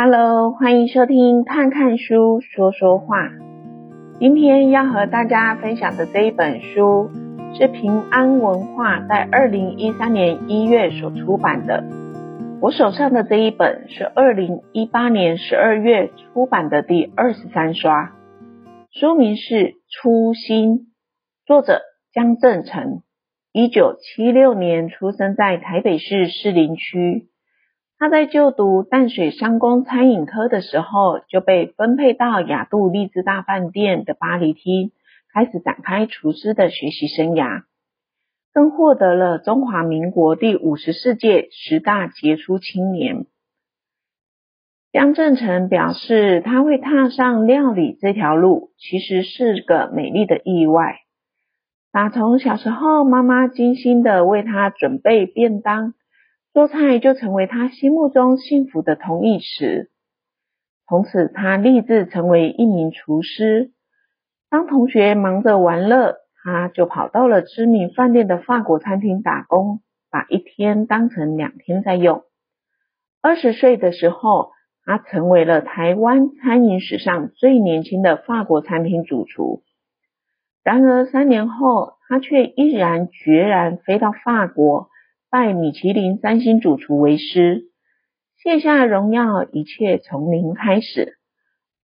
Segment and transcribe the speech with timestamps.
[0.00, 3.30] Hello，欢迎收听看看书说说话。
[4.20, 7.10] 今天要和大家分享的这一本书
[7.58, 11.82] 是平安文化在二零一三年一月所出版的。
[12.60, 18.12] 我手上的这一本是二零一八年十二月出版的第二十三刷，
[18.92, 19.54] 书名是
[19.90, 20.78] 《初心》，
[21.44, 21.80] 作者
[22.12, 23.02] 江正成，
[23.52, 27.27] 一九七六年出生在台北市士林区。
[28.00, 34.92] 他在就读淡水商工餐饮科的时候，就被分配到亚都丽致大饭店的巴黎厅，
[35.34, 37.64] 开始展开厨师的学习生涯，
[38.54, 43.26] 更获得了中华民国第五十四届十大杰出青年。
[44.92, 51.00] 江振成表示，他会踏上料理这条路，其实是个美丽的意外。
[51.90, 55.94] 打从小时候，妈妈精心的为他准备便当。
[56.58, 59.92] 做菜就成为他心目中幸福的同义词。
[60.88, 63.70] 从此，他立志成为一名厨师。
[64.50, 72.24] 当同学忙着玩乐，他就跑到了知名饭店的法国餐厅打工，把一天当成两天在用。
[73.22, 74.50] 二十岁的时候，
[74.84, 79.62] 他成为了台湾餐饮史上最年轻的法国餐厅主厨。
[80.64, 84.88] 然而，三年后，他却毅然决然飞到法国。
[85.30, 87.64] 拜米其林三星主厨为师，
[88.42, 91.18] 卸下荣耀，一切从零开始。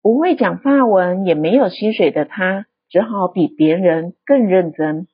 [0.01, 5.07] 不会讲法文，也没有薪水的他，只好比别人更认真，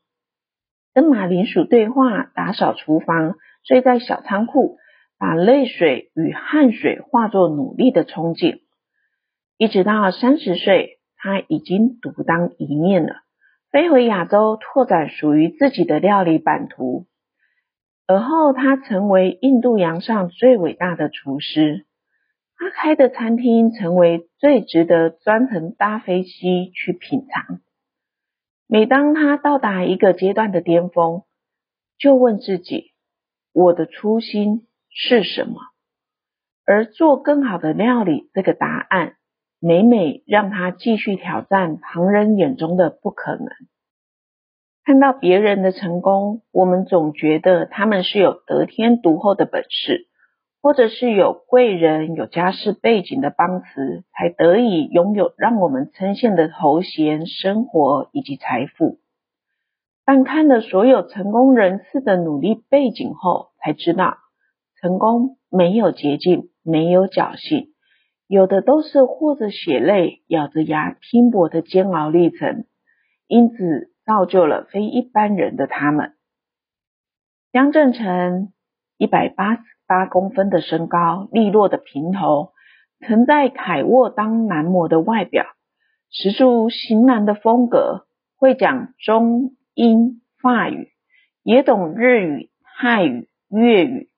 [0.94, 4.78] 跟马铃薯对话，打扫厨房，睡在小仓库，
[5.18, 8.60] 把泪水与汗水化作努力的憧憬。
[9.58, 13.16] 一直到三十岁，他已经独当一面了，
[13.72, 17.08] 飞回亚洲，拓展属于自己的料理版图。
[18.10, 21.86] 而后，他成为印度洋上最伟大的厨师。
[22.58, 27.62] 他开的餐厅成为最值得专程搭飞机去品尝。
[28.66, 31.22] 每当他到达一个阶段的巅峰，
[32.00, 32.94] 就问自己：
[33.54, 35.62] 我的初心是什么？
[36.66, 39.17] 而做更好的料理，这个答案
[39.60, 43.50] 每每让他继续挑战旁人眼中的不可能。
[44.86, 50.08] 看到别人的成功，我们总觉得他们是有得天独厚的本事，
[50.62, 59.00] 或者是有贵人、有家世背景的帮持，才得以拥有让我们称羡的头衔、生活以及财富。
[60.06, 64.18] 但看了所有成功人士的努力背景后，才知道
[64.82, 67.68] 成功没有捷径，没有侥幸，
[68.28, 72.66] 有的都是或者血泪、咬着牙拼搏的煎熬历程。
[73.28, 76.15] 因此，造就了非一般人的他们。
[77.52, 78.52] 江振成
[78.97, 82.53] 一百八十八公分的身高，利落的平头，
[83.05, 85.45] 曾在凯渥当男模的外表，
[86.09, 90.89] 十足型男的风格，会讲中英法语，
[91.43, 92.49] 也懂日语、
[92.80, 94.09] 泰语、粤语，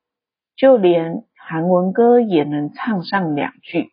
[0.56, 3.90] 就连韩文歌也能唱上两句。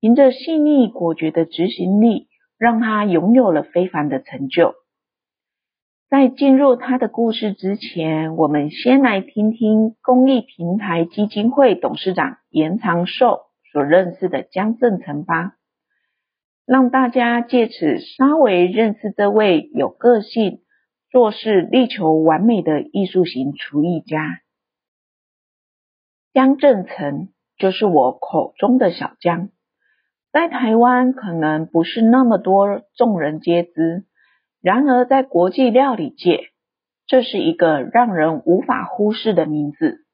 [0.00, 2.31] 凭着细腻果决的执行力。
[2.62, 4.76] 让他拥有了非凡的成就。
[6.08, 13.40] 在进入他的故事之前，我们先来听听公益平台基金会董事长严长寿
[13.72, 15.56] 所认识的江振成吧，
[16.64, 20.60] 让大家借此稍微认识这位有个性、
[21.10, 24.38] 做事力求完美的艺术型厨艺家。
[26.32, 29.48] 江振成就是我口中的小江。
[30.32, 34.04] 在台湾可能不是那么多众人皆知，
[34.62, 36.40] 然而在国际料理界，
[37.06, 40.06] 这是一个让人无法忽视的名字。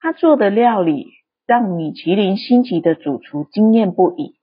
[0.00, 1.08] 他做的料理
[1.46, 4.36] 让米其林星级的主厨惊艳不已，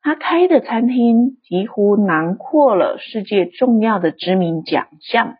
[0.00, 5.34] 他开的餐厅几乎囊括了世界重要的知名奖项，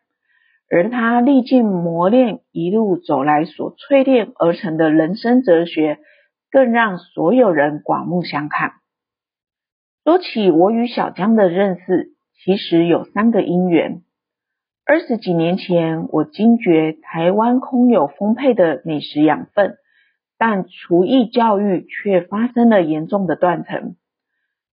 [0.69, 6.01] 而他历尽磨练一路走来所淬炼而成的人生哲学。
[6.53, 8.75] 更让所有人刮目相看。
[10.05, 12.11] 说起我与小江的认识，
[12.45, 14.03] 其实有三个因缘。
[14.85, 19.77] 二十几年前，我惊觉台湾空有丰沛的美食养分，
[20.37, 23.95] 但厨艺教育却发生了严重的断层。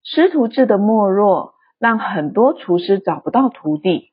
[0.03, 4.09] 师徒制的没落，让很多厨师找不到徒弟。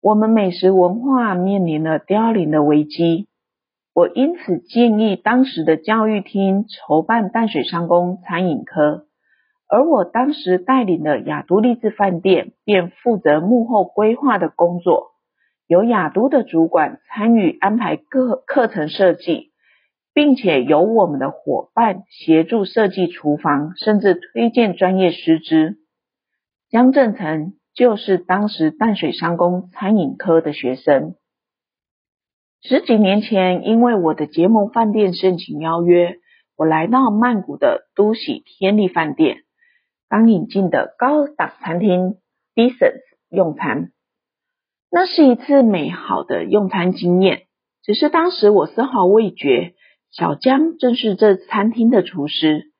[0.00, 3.28] 我们美食文化面临了凋零的危机。
[3.94, 9.04] 我因此建议当时的教育厅筹办淡水商工餐饮科，
[9.68, 15.10] 而我当时带领的亚都丽致饭店便负责幕后规划的工作，
[15.66, 19.52] 由亚都的主管参与安排各课程设计，
[20.14, 25.76] 并且由我们的伙伴协助设计厨房，甚至推荐专业师资。
[26.70, 31.14] 江正成就是当时淡水商工餐饮科的学生。
[32.64, 36.18] 十几年前，因为我的结盟饭店盛情邀约，
[36.56, 39.38] 我来到曼谷的都喜天丽饭店，
[40.08, 42.18] 刚引进的高档餐厅
[42.54, 43.90] Decent 用餐。
[44.92, 47.46] 那是一次美好的用餐经验，
[47.82, 49.74] 只是当时我丝毫未觉，
[50.12, 52.70] 小江正是这餐厅的厨师。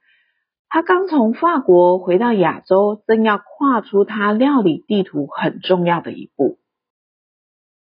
[0.68, 6.58] 他刚从法国回到亚洲，正要跨出他料理地图很重要的一步。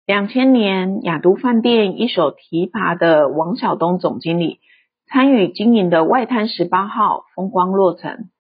[0.10, 4.58] 两千年，雅都饭店一手提拔的王晓东总经理
[5.06, 8.32] 参与经营的外滩十八号风光落成。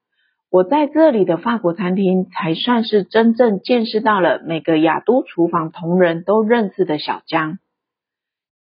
[0.50, 7.60] 我在这里的法国餐厅才算是真正见识到了每个雅都厨房同仁都认识的小江。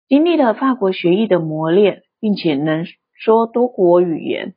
[0.09, 4.53] 经历了法国学艺的磨练，并且能说多国语言，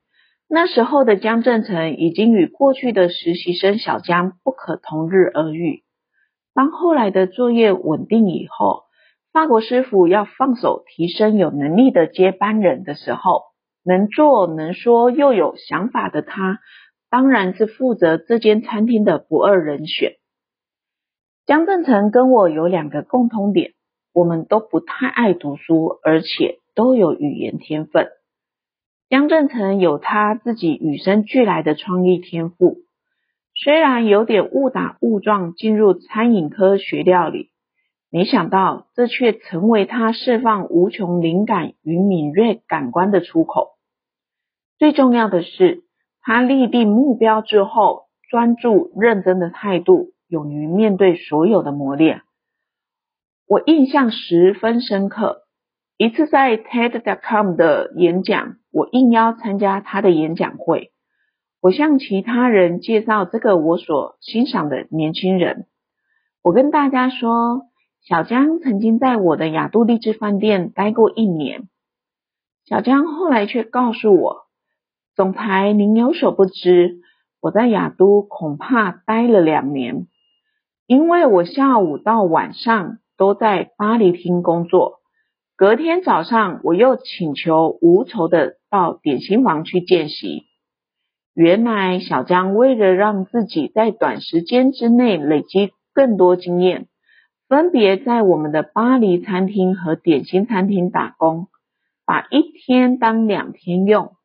[0.49, 5.85] 那时候的江正成已经与过去的实习生小江不可同日而语。
[6.55, 8.85] 当后来的作业稳定以后，
[9.33, 13.43] 法国师傅要放手提升有能力的接班人的时候，
[13.85, 16.59] 能做能说又有想法的他，
[17.09, 20.15] 当然是负责这间餐厅的不二人选。
[21.47, 23.73] 江正成跟我有两个共通点，
[24.13, 28.09] 我们都不太爱读书，而且都有语言天分。
[29.09, 32.79] 江正成有他自己与生俱来的创意天赋。
[33.63, 37.51] 虽然有点误打误撞进入餐饮科学料理，
[38.11, 43.73] 没想到这却成为他释放无穷灵感与敏锐感官的出口。
[44.79, 45.83] 最重要的是，
[46.23, 52.23] 他立定目标之后，专注认真的态度，勇于面对所有的磨练。
[53.47, 55.43] 我印象十分深刻。
[55.99, 60.93] 一次在 TED.com 的演讲，我应邀参加他的演讲会。
[61.63, 65.67] 我向其他人介绍这个我所欣赏的年轻人。
[66.43, 67.67] 我跟大家说，
[68.03, 71.69] 小江曾经在我的雅都丽致饭店待过一年。
[72.65, 74.47] 小江后来却告诉我，
[75.15, 77.01] 总裁您有所不知，
[77.43, 80.07] 我在雅都恐怕待了两年，
[80.87, 85.01] 因为我下午到晚上都在巴黎厅工作，
[85.57, 90.47] 隔天早上我又请求无酬的到点心房去见习。
[91.41, 96.87] 原来小江为了让自己在短时间之内累积更多经验，
[97.49, 101.49] 分别在我们的巴黎餐厅和点心餐厅打工，
[102.05, 104.17] 把一天当两天用，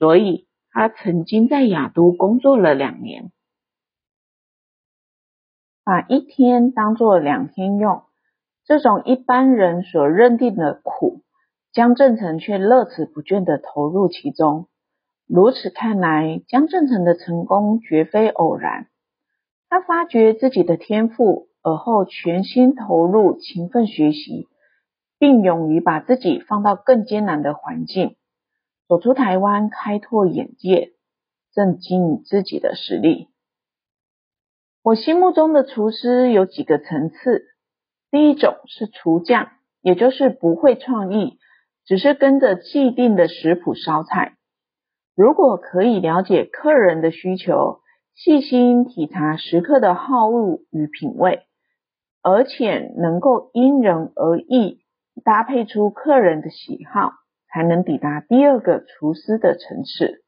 [0.00, 3.30] 所以他曾经在雅都工作了两年。
[5.84, 8.02] 把一天当做两天用，
[8.64, 11.20] 这种一般人所认定的苦，
[11.70, 14.66] 江正成却乐此不倦地投入其中。
[15.26, 18.86] 如此看来，江正成的成功绝非偶然。
[19.68, 24.46] 他发掘自己的天赋，而后全心投入，勤奋学习，
[25.18, 28.14] 并勇于把自己放到更艰难的环境，
[28.86, 30.92] 走出台湾，开拓眼界，
[31.52, 33.26] 证明自己的实力。
[34.84, 37.42] 我心目中的厨师有几个层次，
[38.12, 39.50] 第一种是厨匠，
[39.80, 41.40] 也就是不会创意，
[41.84, 44.35] 只是跟着既定的食谱烧菜。
[45.16, 47.80] 如果可以了解客人的需求，
[48.14, 51.40] 细心体察食客的好恶与品味，
[52.22, 54.80] 而且能够因人而异
[55.24, 57.12] 搭配出客人的喜好，
[57.48, 60.22] 才能抵达第二个厨师的层次。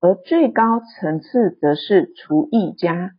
[0.00, 3.10] 而最高层次则是厨艺家，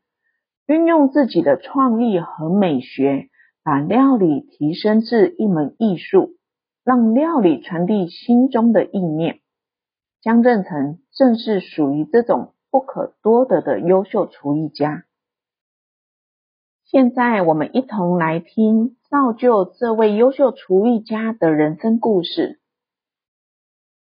[0.68, 3.28] 运用自己的创意和美学，
[3.62, 6.30] 把料理提升至一门艺术，
[6.86, 9.40] 让料理传递心中的意念。
[10.28, 15.06] 江正成正是属于这种不可多得的优秀厨艺家。
[16.84, 22.60] 现在我们一同来听造就这位优秀厨艺家的人生故事。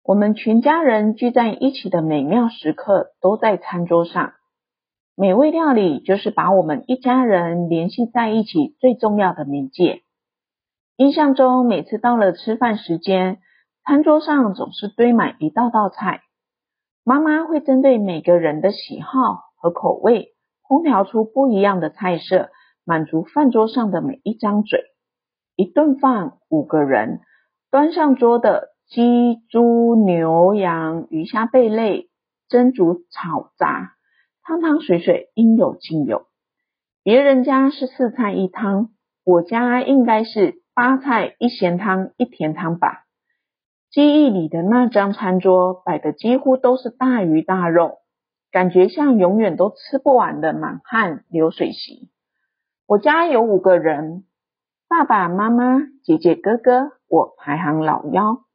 [0.04, 4.34] 我们全家人聚在一起的美妙时刻都在餐桌上，
[5.16, 10.02] 美味料理就是把我们一家人联系在一起最重要的媒介。
[10.98, 13.40] 印象中，每次到了吃饭时间，
[13.84, 16.22] 餐桌上总是堆满一道道菜，
[17.04, 20.36] 妈妈会针对每个人的喜好和口味，
[20.68, 22.52] 烹调出不一样的菜色，
[22.86, 24.82] 满足饭桌上的每一张嘴。
[25.56, 27.22] 一顿饭五个人，
[27.72, 32.10] 端上桌的鸡、猪、牛、羊、鱼虾贝类，
[32.50, 33.94] 蒸、煮、炒、炸，
[34.44, 36.28] 汤汤水水应有尽有。
[37.04, 38.90] 别人家是四菜一汤，
[39.26, 43.06] 我家应该是八菜一咸汤一甜汤吧。
[43.92, 47.98] 记忆里的那张餐桌摆的几乎都是大鱼大肉，
[48.50, 52.10] 感觉像永远都吃不完的满汉流水席。
[52.88, 54.24] 我家有五个人，
[54.88, 58.46] 爸爸妈妈、姐姐、哥哥，我排行老幺。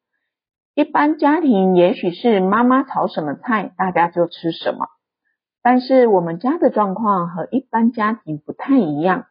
[0.75, 4.87] 一般家庭也许是妈妈炒什么菜，大家就吃什么。
[5.63, 9.27] 但是我们家的状况和一般家庭不太一样，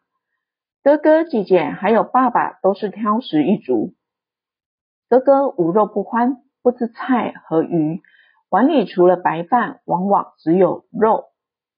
[0.83, 3.95] 哥哥姐姐还有爸爸都是挑食一族。
[5.07, 8.01] 哥哥无肉不欢，不吃菜和鱼，
[8.49, 11.25] 碗里除了白饭，往往只有肉，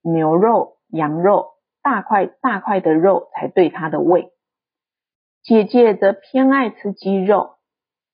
[0.01, 1.49] 牛肉、羊肉，
[1.81, 4.31] 大块大块的肉才对他的胃。
[5.43, 7.57] 姐姐则偏爱吃鸡肉，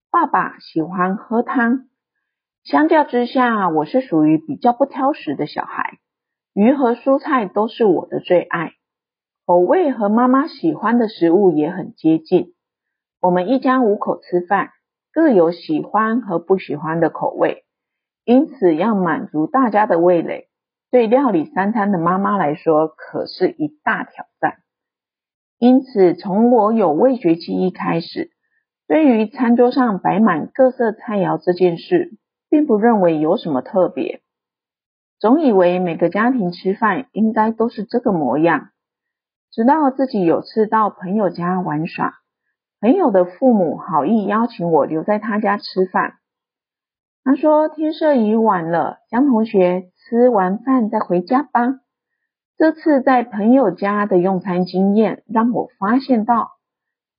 [0.10, 1.86] 爸爸喜欢喝汤。
[2.64, 6.00] 相较之下，我是属于比较不挑食的小孩。
[6.54, 8.74] 鱼和蔬菜都是我的最爱，
[9.46, 12.54] 口味和妈妈喜欢的食物也很接近。
[13.20, 14.72] 我们一家五口吃饭，
[15.14, 17.66] 各有喜欢和不喜欢的口味，
[18.26, 20.50] 因此要满足大家的味蕾，
[20.90, 24.58] 对料理三餐的妈妈来说可是一大挑战。
[25.60, 28.32] 因此，从我有味觉记忆开始，
[28.88, 32.18] 对于餐桌上摆满各色菜肴这件事，
[32.50, 34.22] 并不认为有什么特别。
[35.20, 38.72] 总以为每个家庭吃饭应该都是这个模样，
[39.52, 42.16] 直到自己有次到朋友家玩耍，
[42.84, 46.16] 朋友的父母好意邀请我留在他家吃饭。
[47.24, 51.62] 他说天色已晚了，江同学吃完饭再回家吧。
[52.58, 56.50] 这次在朋友家的用餐经验让我发现到，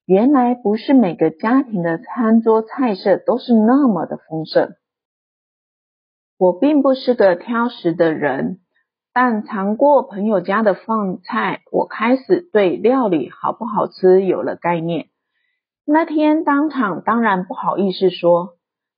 [0.05, 4.75] 原来不是每个家庭的餐桌菜色都是那么的丰盛。
[6.37, 8.59] 我并不是个挑食的人，
[9.15, 15.07] 但尝过朋友家的饭菜，我开始对料理好不好吃有了概念。
[15.87, 18.55] 那天当场当然不好意思说，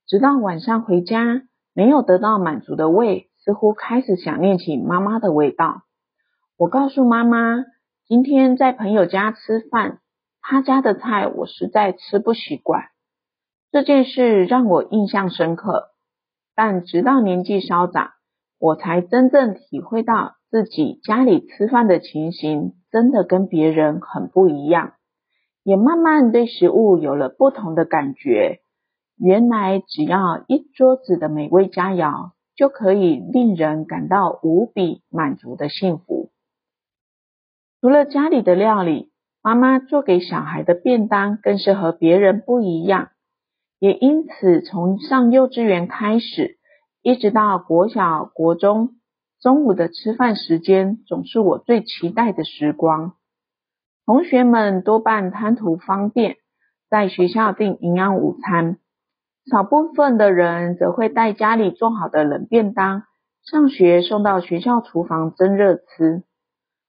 [0.06, 1.42] 直到晚上回家，
[1.74, 5.82] 没有得到满足的胃，似乎开始想念起妈妈的味道。
[6.56, 7.64] 我告诉妈妈，
[8.06, 9.98] 今天在朋友家吃饭，
[10.40, 12.84] 他家的菜我实在吃不习惯。
[13.72, 15.90] 这件事让我印象深刻。
[16.54, 18.12] 但直到年纪稍长，
[18.60, 24.92] 我才真正体会到自己家里吃饭的情形真的跟别人很不一样，
[25.66, 28.60] 也慢慢对食物有了不同的感觉。
[29.18, 36.30] 原来只要一桌子的美味佳肴，就可以令人感到无比满足的幸福。
[37.80, 39.10] 除了家里的料理，
[39.42, 43.08] 妈妈做给小孩的便当更是和别人不一样。
[43.80, 46.58] 也因此，从上幼稚园开始，
[47.02, 48.90] 一直到国小、国中，
[49.40, 53.15] 中午的吃饭时间总是我最期待的时光。
[54.06, 56.36] 同学们多半贪图方便，
[56.88, 58.78] 在学校订营养午餐，
[59.50, 63.02] 少部分的人则会带家里做好的冷便当，
[63.44, 66.22] 上学送到学校厨房蒸热吃。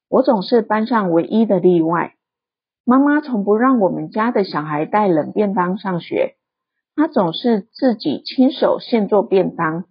[0.07, 2.13] 我总是班上唯一的例外。
[2.85, 6.35] 妈妈从不让我们家的小孩带冷便当上学。
[6.95, 9.85] 她总是自己亲手现做便当，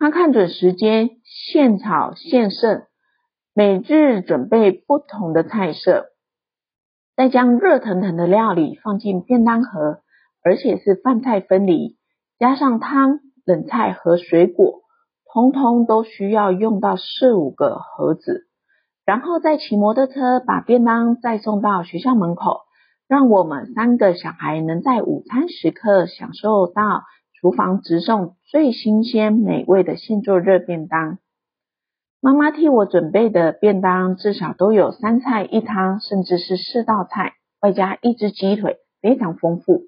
[0.00, 2.82] 她看准时间，现炒现剩，
[3.54, 6.08] 每日准备不同的菜色，
[7.16, 10.00] 再将热腾腾的料理放进便当盒，
[10.44, 11.96] 而且是饭菜分离，
[12.38, 14.82] 加上汤、冷菜和水果，
[15.32, 18.42] 通通都需要用到四五个盒子，
[19.06, 22.60] 然后再骑摩托车把便当再送到学校门口。
[23.08, 27.04] 让我们三个小孩能在午餐时刻享受到
[27.40, 31.18] 厨房直送最新鲜美味的现做热便当。
[32.20, 39.82] 妈妈替我准备的便当至少都有三菜一汤，甚至是四道菜，外加一只鸡腿，非常丰富。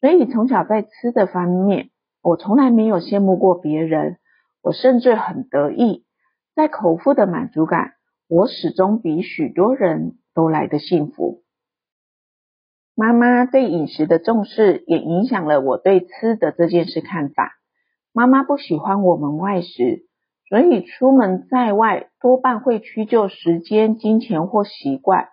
[0.00, 1.90] 所以从小在吃的方面，
[2.22, 4.18] 我从来没有羡慕过别人，
[4.62, 6.04] 我甚至很得意，
[6.54, 7.94] 在口腹的满足感，
[8.28, 11.42] 我始终比许多人都来得幸福。
[12.94, 17.52] 妈妈对饮食的重视，也影响了我对吃的这件事看法。
[18.12, 20.05] 妈妈不喜欢我们外食，
[20.48, 25.28] 所以出门在外多半会屈就时间、金钱或习惯，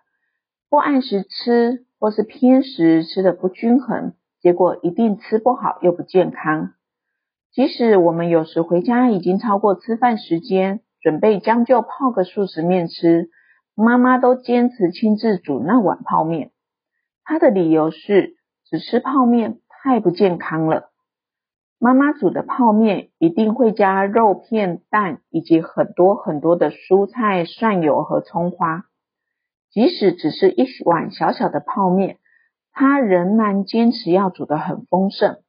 [0.70, 6.74] 不按时吃，或是偏食，吃的不均衡，结果一定吃不好又不健康。
[7.51, 13.29] 即使我们有时回家已经超过吃饭时间，准备将就泡个速食面吃，
[13.75, 16.50] 妈妈都坚持亲自煮那碗泡面。
[17.24, 20.89] 他的理由是，只吃泡面太不健康了。
[21.84, 28.86] 妈妈煮的泡面一定会加肉片、蛋以及很多很多的蔬菜、蒜油和葱花。
[29.70, 32.20] 即使只是一碗小小的泡面，
[32.72, 35.42] 他仍然坚持要煮得很丰盛。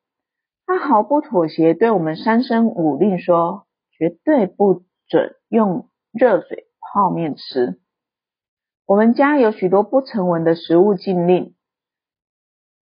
[0.67, 7.79] 他毫不妥协，对我们三声五令说：“绝对不准用热水泡面吃。”
[8.87, 11.55] 我们家有许多不成文的食物禁令，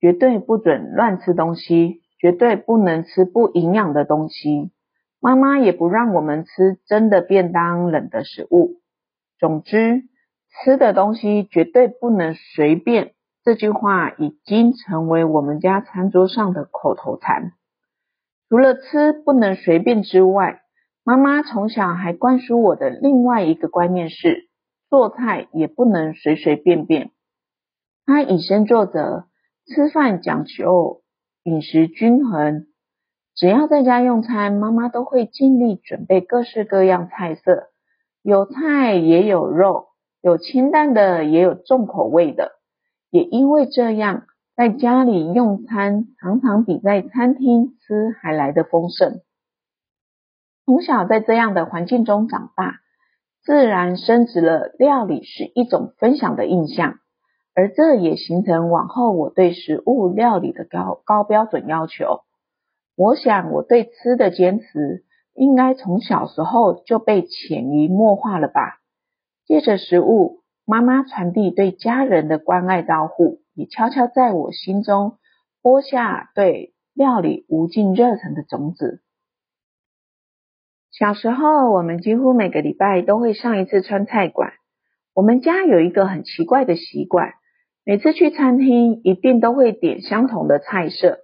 [0.00, 4.70] 绝对不准乱吃东西，绝对不能吃不营养的东西。
[5.18, 8.80] 妈妈也不让我们吃真的便当、冷的食物。
[9.40, 10.04] 总之，
[10.64, 13.14] 吃的东西绝对不能随便。
[13.42, 17.54] 这句话已经成为我们家餐桌上的口头禅。
[18.48, 20.62] 除了吃不能随便之外，
[21.02, 24.48] 妈妈从小还灌输我的另外一个观念是，
[24.88, 27.10] 做菜也不能随随便便。
[28.06, 29.26] 她以身作则，
[29.66, 31.01] 吃饭讲究
[31.44, 32.66] 饮食均衡。
[33.34, 37.70] 只要在家用餐，妈妈都会尽力准备各式各样菜色，
[38.22, 39.86] 有菜也有肉，
[40.20, 42.52] 有清淡的也有重口味的。
[43.10, 49.20] 也因为这样，在家里用餐常常比在餐厅吃还来得丰盛。
[50.64, 52.76] 从小在这样的环境中长大，
[53.42, 57.00] 自然升值了料理是一种分享的印象，
[57.54, 62.20] 而这也形成往后我对食物料理的高高标准要求。
[62.96, 65.04] 我想我对吃的坚持，
[65.34, 68.80] 应该从小时候就被潜移默化了吧。
[69.44, 75.18] 借着食物，妈妈传递对家人的关爱照护，也悄悄在我心中
[75.62, 79.02] 播下对料理无尽热忱的种子。
[80.90, 84.52] 小时候，我们几乎每个礼拜都会上一次川菜馆。
[85.14, 87.32] 我们家有一个很奇怪的习惯，
[87.84, 91.18] 每次去餐厅一定都会点相同的菜色：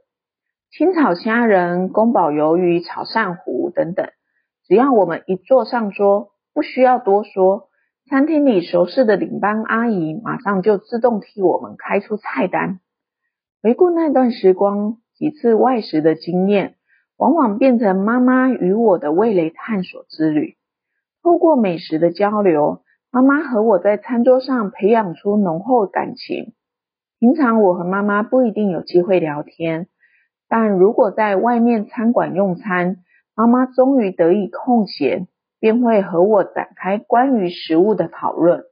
[0.70, 4.08] 清炒虾仁、宫保鱿鱼、炒鳝糊等等。
[4.66, 7.68] 只要我们一坐上桌，不需要多说，
[8.10, 12.80] 餐厅里熟识的领班阿姨马上就自动替我们开出菜单。
[13.62, 16.74] 回顾那段时光，几次外食的经验。
[17.16, 20.54] 往往变成妈妈与我的味蕾探索之旅。
[21.20, 26.54] 透过美食的交流，妈妈和我在餐桌上培养出浓厚感情。
[27.18, 29.88] 平常我和妈妈不一定有机会聊天，
[30.48, 32.98] 但如果在外面餐馆用餐，
[33.34, 35.26] 妈妈终于得以空闲，
[35.58, 38.64] 便会和我展开关于食物的讨论。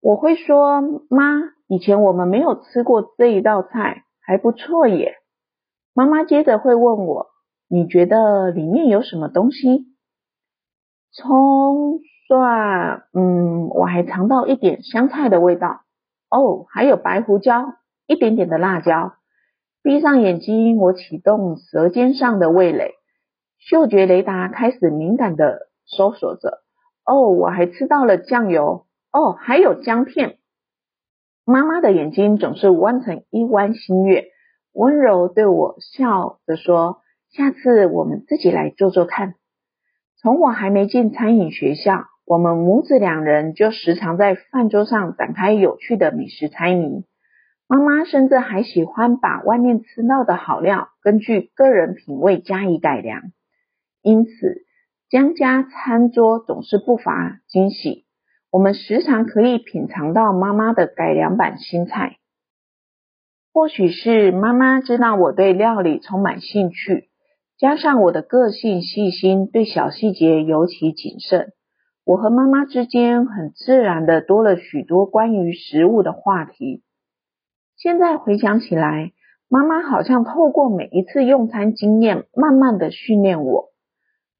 [0.00, 5.16] 我会说：“妈，以前我们没有吃过这一道菜，还不错耶。”
[5.92, 7.26] 妈妈接着会问我
[7.68, 9.86] ：“你觉得里面有什么东西？”
[11.12, 15.82] 葱、蒜，嗯，我还尝到一点香菜的味道。
[16.30, 17.74] 哦，还有白胡椒，
[18.06, 19.14] 一点点的辣椒。
[19.82, 22.92] 闭上眼睛，我启动舌尖上的味蕾，
[23.58, 26.62] 嗅觉雷达开始敏感地搜索着。
[27.04, 28.86] 哦，我还吃到了酱油。
[29.12, 30.38] 哦，还有姜片。
[31.44, 34.24] 妈妈的眼睛总是弯成一弯新月。
[34.72, 39.34] 温柔对我笑着说：“下次我们自己来做做看。”
[40.16, 47.04] 从我还没进餐饮学校，我们母子两人就时常在饭桌上展开有趣的美食猜谜。
[47.66, 53.20] 妈妈甚至还喜欢把外面吃到的好料，根据个人品味加以改良。
[54.02, 54.64] 因此，
[55.10, 58.04] 江家餐桌总是不乏惊喜。
[58.50, 62.18] 我们时常可以品尝到妈妈的改良版新菜。
[63.52, 67.08] 或许是妈妈知道我对料理充满兴趣，
[67.58, 71.52] 加上我的个性细心，对小细节尤其谨慎，
[72.04, 76.82] 我和妈妈之间很自然的多了许多关于食物的话题。
[77.76, 79.12] 现在回想起来，
[79.48, 83.70] 妈妈好像透过每一次用餐经验，慢慢的训练我。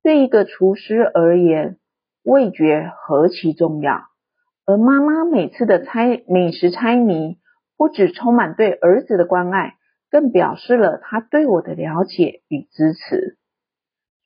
[0.03, 1.79] 对一个厨师而言，
[2.23, 4.03] 味觉何其重要，
[4.67, 7.39] 而妈妈每次的猜美食猜谜。
[7.77, 9.75] 不只充满对儿子的关爱，
[10.09, 13.37] 更表示了他对我的了解与支持。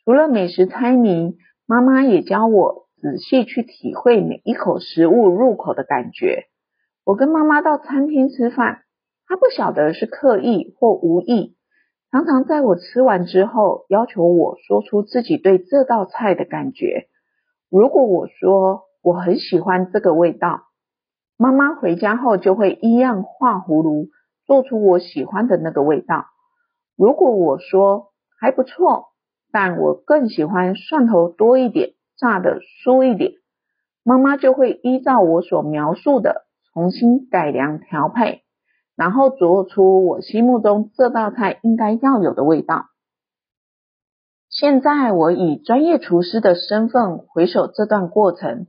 [0.04, 6.44] 除了美食猜谜，妈妈也教我仔细去体会每一口食物入口的感觉。
[7.04, 8.82] 我跟妈妈到餐厅吃饭，
[9.26, 11.56] 她不晓得是刻意或无意，
[12.10, 17.06] 常常在我吃完之后，要求我说出自己对这道菜的感觉。
[17.70, 20.62] 如果我说我很喜欢这个味道，
[21.36, 24.08] 妈妈回家后就会一样画葫芦，
[24.44, 26.26] 做出我喜欢的那个味道。
[26.96, 28.08] 如果我说
[28.40, 29.10] 还不错，
[29.52, 33.32] 但我更喜欢蒜头多一点，炸得酥一点，
[34.02, 38.42] 妈妈就会依照我所描述的重新改良调配，
[38.96, 42.86] 然后做出我心目中这道菜应该要有的味道。
[44.50, 48.66] 现在我以专业厨师的身份回首这段过程。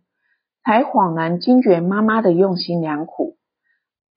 [0.62, 3.38] 才恍然惊觉妈妈的用心良苦，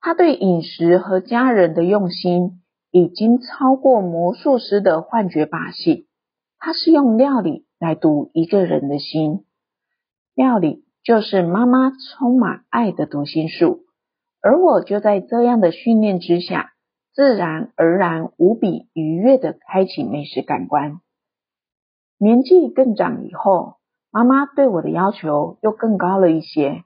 [0.01, 6.09] 她对饮食和家人的用心，已经超过魔术师的幻觉把戏。
[6.59, 9.45] 它是用料理来读一个人的心，
[10.37, 13.81] 料理就是妈妈充满爱的读心术。
[14.41, 16.75] 而我就在这样的训练之下，
[17.13, 21.01] 自然而然无比愉悦地开启美食感官。
[22.19, 23.79] 年纪更长以后，
[24.13, 26.85] 妈妈对我的要求又更高了一些。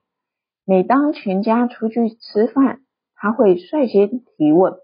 [0.65, 2.81] 每当全家出去吃饭，
[3.15, 4.77] 她会率先提问：“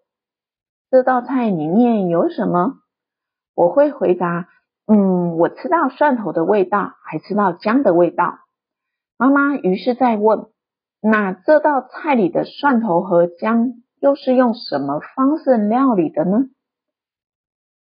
[0.92, 2.80] 这道菜里面有什么？”
[3.56, 4.50] 我会回答
[4.94, 8.40] ：“嗯，我吃到蒜头的味道，还吃到姜的味道。”
[9.16, 10.48] 妈妈于是再问。
[11.00, 16.46] 那这道菜里的蒜头和姜又是用什么方式料理的呢？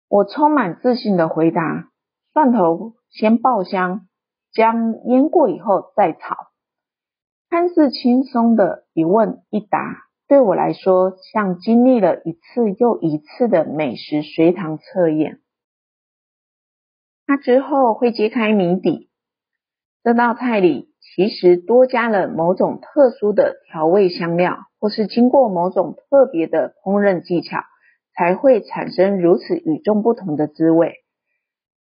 [0.08, 1.90] 我充满自信的回答：
[2.32, 4.08] 蒜头先爆香，
[4.52, 6.36] 姜腌过以后再炒。
[7.50, 15.40] 看似轻松的一问一答，对我来说像经历了一次又一次的美食随堂测验。
[17.38, 19.10] 之后会揭开谜底，
[20.04, 20.91] 这道菜里。
[21.15, 27.60] 其实多加了某种特殊的调味香料，或是经过某种特别的烹饪技巧，
[28.15, 30.93] 才会产生如此与众不同的滋味。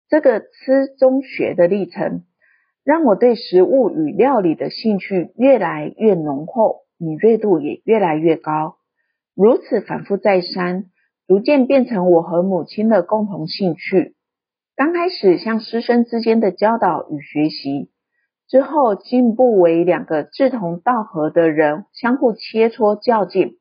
[0.09, 2.25] 这个吃中学的历程，
[2.85, 8.77] 让我对食物与料理的兴趣越来越浓厚，敏锐度也越来越高。
[9.37, 10.87] 如此反复再三，
[11.29, 14.17] 逐渐变成我和母亲的共同兴趣。
[14.75, 17.91] 刚开始像师生之间的教导与学习。
[18.49, 23.59] 之后进步为两个志同道合的人相互切磋较劲，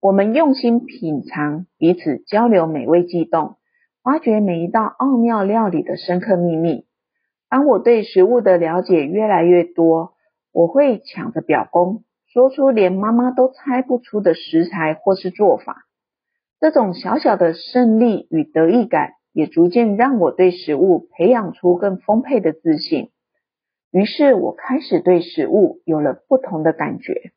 [0.00, 3.56] 我们用心品尝，彼此交流美味悸动，
[4.02, 6.86] 挖掘每一道奥妙料理的深刻秘密。
[7.48, 10.14] 当我对食物的了解越来越多，
[10.52, 15.86] 我会抢着表功，说出连妈妈都猜不出的食材或是做法。
[16.58, 23.10] 这种小小的胜利与得意感，也逐渐让我对食物培养出更丰沛的自信。
[23.90, 27.32] 于是我开始对食物有了不同的感觉。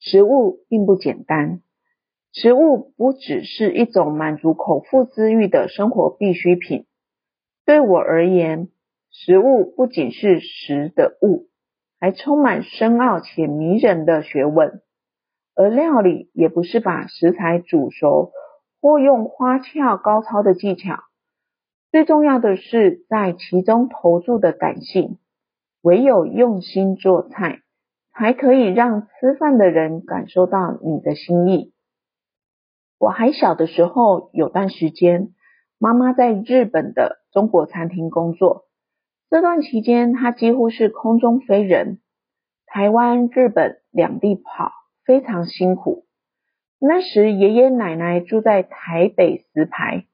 [0.00, 1.60] 食物并不简单，
[2.32, 6.86] 食物不只是一种满足口腹之欲的生活必需品。
[7.64, 8.68] 对我而言，
[9.10, 11.48] 食物不仅是食的物，
[11.98, 14.82] 还充满深奥且迷人的学问。
[15.54, 18.32] 而料理也不是把食材煮熟，
[18.84, 21.04] 或用花俏高超的技巧。
[21.90, 25.16] 最重要的是在其中投注的感性。
[25.80, 27.62] 唯有用心做菜，
[28.12, 31.72] 才可以让吃饭的人感受到你的心意。
[32.98, 35.32] 我还小的时候，有段时间，
[35.78, 38.66] 妈妈在日本的中国餐厅工作。
[39.30, 42.00] 这段期间，她几乎是空中飞人，
[42.66, 44.72] 台湾、日本两地跑，
[45.06, 46.03] 非常辛苦。
[46.86, 50.04] 那时，爷爷奶奶住在台北石牌，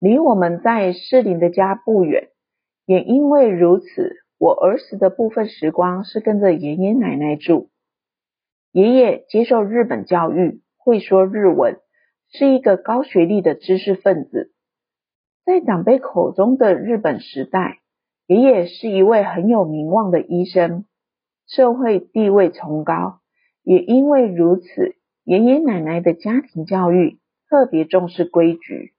[0.00, 2.28] 离我们在士林的家不远。
[2.86, 4.16] 也因为如此。
[4.38, 7.68] 我儿时的部分时光是跟着爷爷奶奶住。
[8.72, 11.76] 爷爷接受日本教育，会说日文，
[12.32, 14.52] 是一个高学历的知识分子。
[15.44, 17.80] 在长辈口中的日本时代，
[18.26, 20.86] 爷爷是一位很有名望的医生，
[21.46, 23.18] 社会地位崇高。
[23.62, 24.94] 也因为如此，
[25.28, 27.18] 爷爷奶奶的家庭教育
[27.50, 28.94] 特别重视规矩。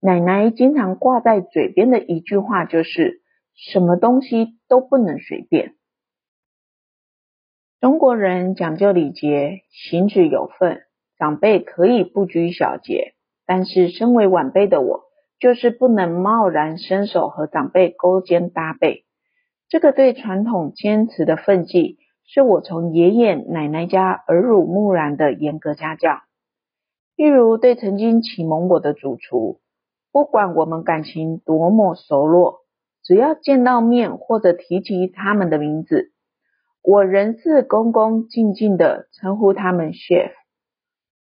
[0.00, 3.22] 奶奶经常挂在嘴边的一句话就是。
[3.58, 5.76] 什么东西都不能随便。
[7.80, 10.82] 中国人讲究礼节，行止有分，
[11.18, 13.14] 长辈可以不拘小节，
[13.46, 15.04] 但是身为晚辈的我，
[15.40, 19.06] 就是不能贸然伸手和长辈勾肩搭背。
[19.70, 26.20] 这个对传统坚持的分际，是我从爷爷奶奶家耳濡目染的严格家教。
[27.14, 29.60] 例如，对曾经启蒙我的主厨，
[30.12, 32.58] 不管我们感情多么熟络。
[33.02, 36.10] 只要见到面或者提及他们的名字，
[36.82, 40.32] 我仍是恭恭敬敬地称呼他们 chef。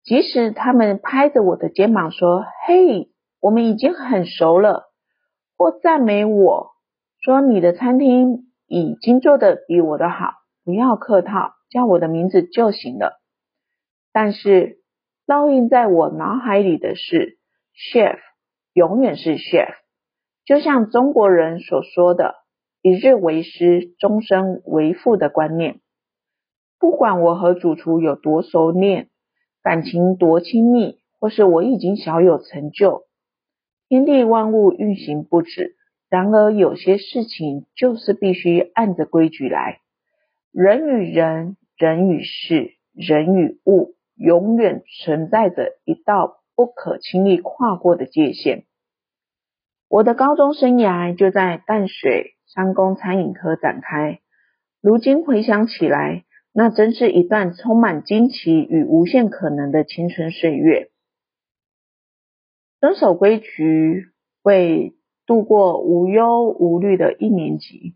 [0.04, 4.92] 即使他们拍着我的肩膀说：“嘿，我们已经很熟了。”
[5.56, 6.72] 或赞美我
[7.18, 10.32] 说：“你的餐厅已经做得比我的好，
[10.64, 13.20] 不要客套，叫我的名字就行了。”
[14.12, 14.78] 但是
[15.26, 17.38] 烙印在我脑海里的是
[17.74, 18.18] ，chef
[18.72, 19.74] 永远是 chef。
[20.44, 22.34] 就像中国人所说的
[22.82, 25.80] “一日为师，终身为父”的观念，
[26.78, 29.08] 不管我和主厨有多熟练，
[29.62, 33.04] 感情多亲密，或是我已经小有成就，
[33.88, 35.76] 天地万物运行不止。
[36.08, 39.81] 然而，有些事情就是必须按着规矩来。
[40.52, 48.64] 人与人、人与事、人与物，永远存在着一道不可轻易跨过的界限。
[49.88, 54.20] 我的高中生涯就在淡水商工餐饮科展开，
[54.82, 60.90] 如今回想起来，那真是一段充满惊奇与无限可能的青春岁月。
[62.78, 64.10] 遵守规矩，
[64.42, 67.94] 为度过无忧无虑的一年级。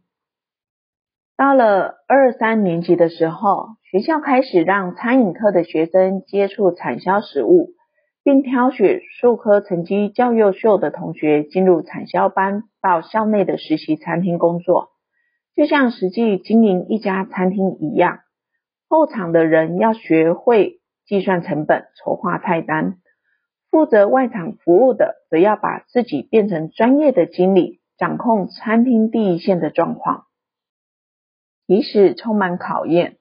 [1.37, 7.75] 到了二三年级的时候，学校开始让餐饮科的学生接触产销食物，
[8.25, 14.89] 并挑选数科成绩较优秀的同学进入产销班，到校内的实习餐厅工作，
[15.55, 18.21] 就像实际经营一家餐厅一样。
[18.89, 22.95] 后场的人要学会计算成本、筹划菜单，
[23.71, 30.26] 负责外场服务的则要把自己变成专业的经理，掌控餐厅第一线的状况。
[31.67, 33.17] 即使充满考验，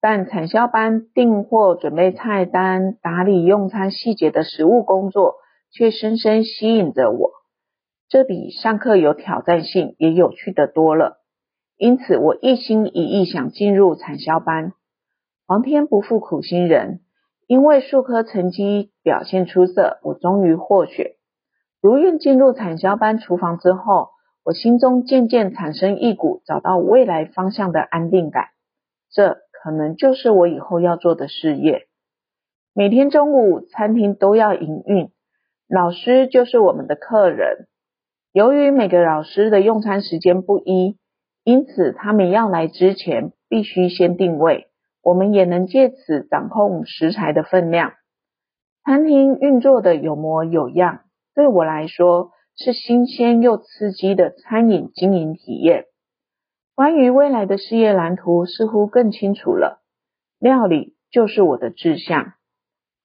[0.00, 5.34] 但产销班订货、准备菜单、打理用餐细节的实务工作，
[5.70, 7.30] 却深深吸引着我。
[8.08, 11.18] 这比上课有挑战性，也有趣得多了。
[11.76, 14.72] 因此，我一心一意想进入产销班。
[15.46, 17.00] 皇天不负苦心人，
[17.46, 21.12] 因为数科成绩表现出色，我终于获选。
[21.82, 24.10] 如愿进入产销班厨房之后，
[24.44, 28.48] 我心中渐渐产生一股找到未来方向的安定感，
[29.10, 31.86] 这可能就是我以后要做的事业。
[32.74, 35.10] 每天中午餐厅都要营运，
[35.68, 37.68] 老师就是我们的客人。
[38.32, 40.98] 由于每个老师的用餐时间不一，
[41.44, 44.66] 因此他们要来之前必须先定位，
[45.02, 47.92] 我们也能借此掌控食材的分量。
[48.84, 51.02] 餐厅运作的有模有样，
[51.34, 55.86] 对我来说，是新鲜又刺激的餐饮经营体验。
[56.74, 59.82] 关于未来的事业蓝图似乎更清楚了。
[60.38, 62.32] 料理就是我的志向。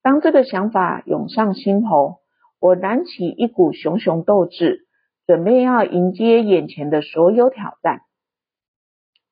[0.02, 2.18] 当这个想法涌上心头，
[2.60, 4.88] 我燃起一股熊熊斗志，
[5.26, 8.02] 准备要迎接眼前的所有挑战。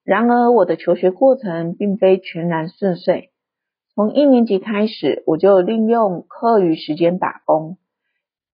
[0.03, 3.31] 然而，我的求学过程并非全然顺遂。
[3.95, 7.77] 从一年级开始，我就利用课余时间打工。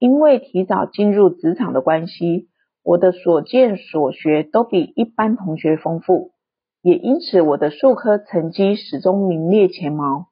[0.01, 2.47] 因为提早进入职场的关系，
[2.83, 6.31] 我的所见所学都比一般同学丰富，
[6.81, 10.29] 也因此我的数科成绩始终名列前茅。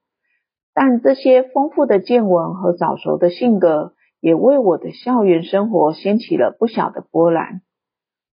[0.74, 7.62] 但这些丰富的见闻和早熟的性格，也为我的校园生活掀起了不小的波澜。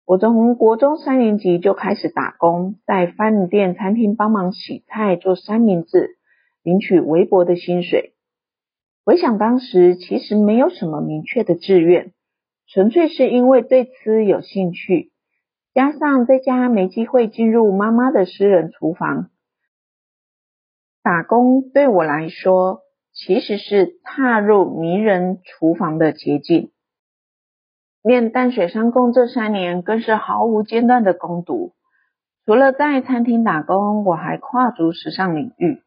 [0.06, 6.12] 我从国中三年级就开始打工，在饭店、餐厅帮忙洗菜、做三明治，
[6.62, 8.13] 领取微薄的薪水。
[9.06, 12.14] 回想当时，其实没有什么明确的志愿，
[12.68, 15.12] 纯粹是因为对吃有兴趣，
[15.74, 19.30] 加上在家没机会进入妈妈的私人厨房，
[21.02, 22.80] 打工对我来说
[23.12, 26.72] 其实是踏入迷人厨房的捷径。
[28.02, 31.74] 练淡水商工这三年，更是毫无间断的攻读，
[32.46, 35.82] 除了在餐厅打工，我还跨足时尚领域。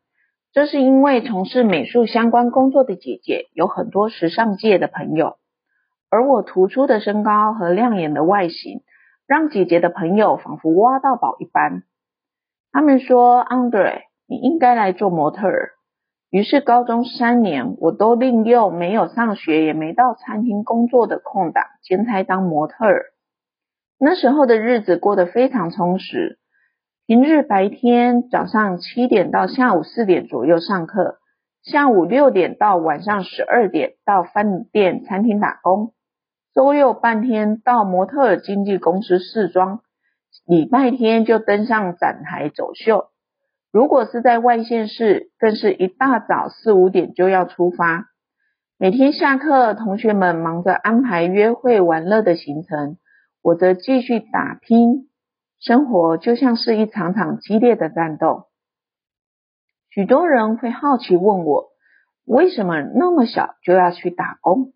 [0.57, 5.37] 这是因为从事美术相关工作的姐姐有很多时尚界的朋友，
[6.09, 8.81] 而我突出的身高和亮眼的外形，
[9.27, 11.83] 让姐姐的朋友仿佛挖到宝一般。
[12.73, 15.73] 他们说：“Andre，你应该来做模特儿。”
[16.33, 23.05] 于是高中三年，我都利用没有上学也没到餐厅工作的空档，兼差当模特儿。
[23.99, 26.39] 那时候的日子过得非常充实。
[27.07, 31.19] 平日白天早上七点到下午四点左右上课，
[31.63, 35.93] 下午六点到晚上十二点到饭店餐厅打工，
[36.53, 39.83] 周六半天到模特儿经纪公司试妆，
[40.47, 43.11] 礼拜天就登上展台走秀。
[43.71, 48.07] 如果是在外县市，更是一大早四五点就要出发。
[48.79, 52.97] 每天下课，同学们忙着安排约会玩乐的行程，
[53.43, 55.09] 我则继续打拼。
[55.59, 58.45] 生活就像是一场场激烈的战斗。
[59.91, 61.69] 许多人会好奇问我，
[62.25, 64.73] 为什么那么小就要去打工？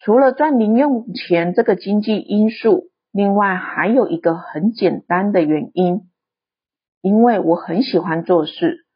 [0.00, 6.08] 除了赚零用钱这个经济因素，另外还有一个很简单的原因，
[7.00, 8.86] 因为我很喜欢做事，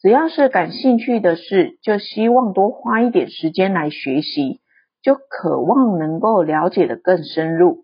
[0.00, 4.60] 只要是感兴趣的事，就希望多花一点时间来学习，
[5.02, 7.83] 就渴望能够了解的更深入。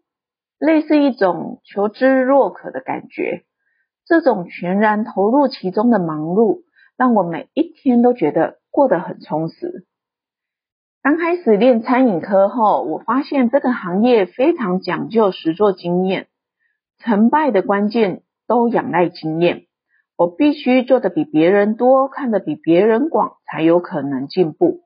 [0.60, 3.44] 类似一种求知若渴的感觉，
[4.04, 6.64] 这种全然投入其中的忙碌，
[6.98, 9.86] 让我每一天都觉得过得很充实。
[11.02, 16.26] 刚开始练餐饮科后，我发现这个行业非常讲究实作经验，
[16.98, 19.62] 成败的关键都仰赖经验。
[20.14, 24.82] 我必须做得比别人多，看得比别人广，才有可能进步。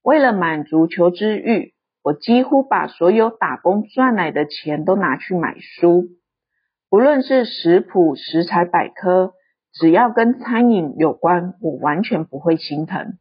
[0.00, 1.74] 为了满足求知欲，
[2.08, 6.06] 我几乎把所有打工赚来的钱都拿去买书，
[6.88, 9.34] 不论是食谱、食材百科，
[9.74, 13.18] 只要跟餐饮有关，我完全不会心疼。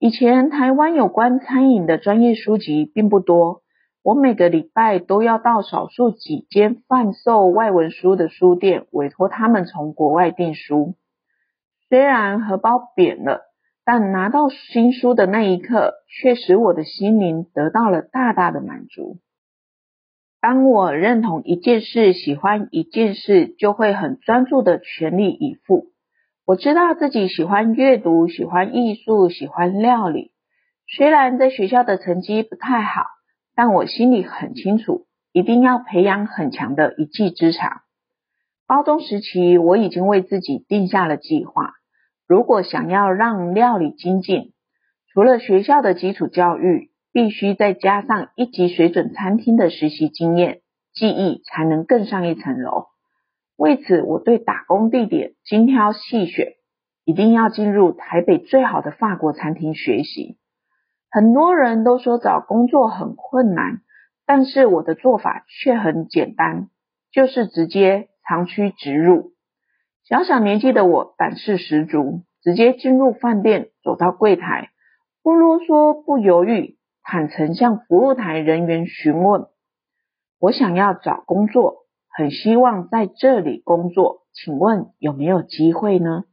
[0.00, 3.62] 以前台湾有关餐饮的专业书籍并不多，
[4.02, 10.96] 我每个礼拜都要到少数几间贩售外文书的书店，委托他们从国外订书。
[11.88, 13.42] 虽然荷包扁了，
[13.84, 19.18] 但拿到新书的那一刻，却使我的心灵得到了大大的满足。
[20.40, 25.86] 当我认同一件事、喜欢一件事，就会很专注的全力以赴。
[26.44, 30.32] 我知道自己喜欢阅读、喜欢艺术、喜欢料理。
[30.88, 33.04] 虽然在学校的成绩不太好，
[33.54, 37.82] 但我心里很清楚，一定要培养很强的一技之长。
[38.66, 41.74] 高中时期，我已经为自己定下了计划。
[42.32, 44.54] 如果想要让料理精进，
[45.12, 50.62] 除了学校的基础教育，必须再加上一级水准餐厅的实习经验，
[50.94, 52.86] 技艺才能更上一层楼。
[53.58, 56.54] 为此，我对打工地点精挑细选，
[57.04, 60.38] 一定要进入台北最好的法国餐厅学习。
[61.10, 63.82] 很多人都说找工作很困难，
[64.24, 66.70] 但是我的做法却很简单，
[67.10, 69.31] 就是直接长驱直入。
[70.04, 74.70] 小小年纪的我胆识十足，直接进入饭店，走到柜台，
[75.22, 79.46] 不啰嗦，不犹豫，坦诚向服务台人员询问
[80.40, 86.24] ：“我想要找工作，很希望在这里工作，请问有没有机会呢？”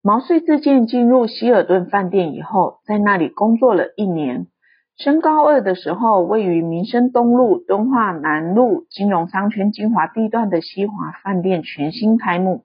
[0.00, 4.46] 毛遂自荐进入希尔顿饭店以后，在那里工作了一年。
[4.96, 12.64] 升高二的时候，位于民生东路、敦化南路金融商圈精华地段的西华饭店全新开幕。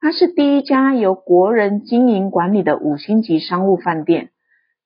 [0.00, 4.30] 它是第一家由国人经营管理的五星级商务饭店。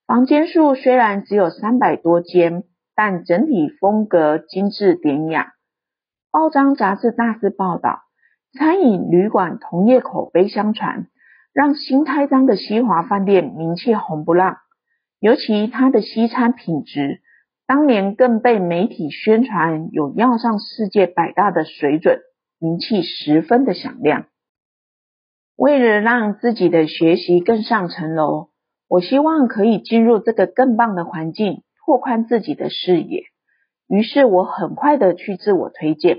[0.06, 5.54] 房间数虽然只有三百多间，但整体风格精致典雅。
[6.30, 8.00] 报章杂志大肆报道，
[8.58, 11.06] 餐饮旅馆同业口碑相传，
[11.54, 14.58] 让新开张的西华饭店名气红不让。
[15.20, 17.22] 尤其它的西餐品质，
[17.66, 22.20] 当年更被媒体宣传有要上世界百大的水准，
[22.60, 24.26] 名气十分的响亮。
[25.56, 28.50] 为了让自己的学习更上层楼，
[28.86, 33.24] 我希望可以进入这个更棒的环境，拓宽自己的视野。
[33.88, 36.18] 于是我很快的去自我推荐。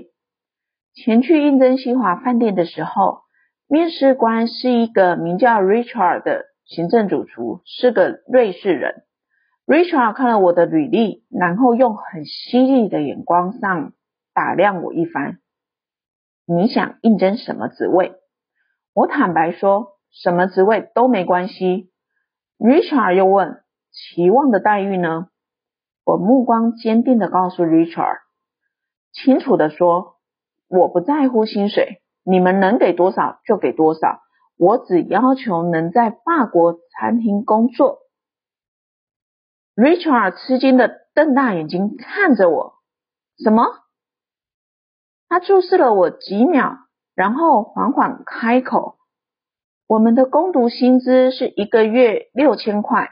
[0.92, 3.20] 前去应征西华饭店的时候，
[3.66, 6.49] 面试官是一个名叫 Richard 的。
[6.70, 9.02] 行政主厨是个瑞士人
[9.66, 13.92] ，Richard 看了我的履历，然后用很犀利的眼光上
[14.32, 15.40] 打量我一番。
[16.46, 18.14] 你想应征什么职位？
[18.94, 21.90] 我坦白说，什么职位都没关系。
[22.56, 25.26] Richard 又问，期望的待遇呢？
[26.04, 28.18] 我目光坚定地告诉 Richard，
[29.10, 30.18] 清楚地说，
[30.68, 34.20] 我不在乎薪水，你们能给多少就给多少。
[34.60, 38.00] 我只要求能在法国餐厅工作。
[39.74, 42.74] Richard 吃惊的瞪大眼睛看着我，
[43.42, 43.64] 什么？
[45.30, 46.76] 他注视了我几秒，
[47.14, 48.98] 然后缓缓开口
[49.88, 53.08] ：“我们的工读薪资是一个月六千块，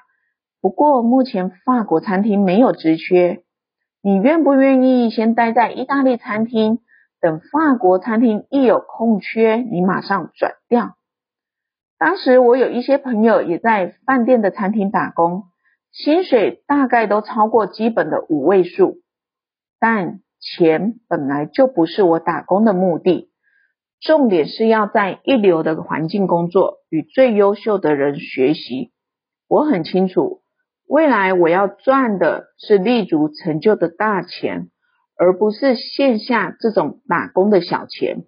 [0.61, 3.43] 不过目前法国餐厅没有职缺，
[4.03, 6.81] 你愿不愿意先待在意大利餐厅，
[7.23, 10.97] 等法国餐厅一有空缺，你马上转掉？”
[11.99, 15.45] 当时我有一些朋友也在饭店的餐厅打工，
[15.91, 18.99] 薪水大概都超过基本的五位数，
[19.81, 23.33] 但钱本来就不是我打工的目的，
[24.01, 28.93] 重点是要在一流的环境工作，与最优秀的人学习。
[29.49, 30.43] 我很清楚，
[30.87, 34.69] 未来我要赚的是立足成就的大钱，
[35.19, 38.27] 而不是线下这种打工的小钱。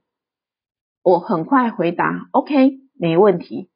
[1.05, 3.71] 我很快回答：“OK。”没问题，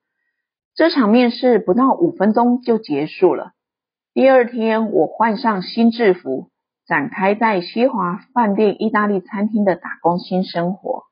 [0.74, 3.52] 这场面试不到五分钟就结束了。
[4.12, 6.50] 第二天，我换上新制服，
[6.86, 11.04] 展开在西华饭店意大利餐厅的打工新生活。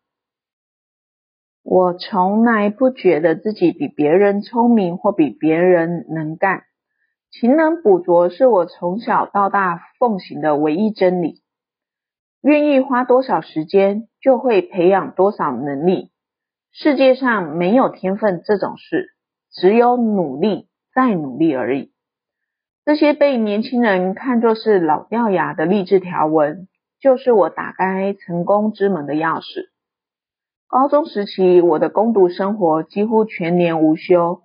[1.62, 6.64] 我从来不觉得自己比别人聪明或比别人能干，
[7.30, 11.40] 勤能补拙是我从小到大奉行的唯一真理。
[12.42, 16.11] 愿意花多少时间，就会培养多少能力。
[16.74, 19.14] 世界上没有天分这种事，
[19.50, 21.92] 只有努力再努力而已。
[22.86, 26.68] 这些被年轻人看作是老掉牙的励志条文，
[26.98, 29.68] 就是我打开成功之门的钥匙。
[30.66, 34.40] 高中时期，我的工读生活几乎全年无休，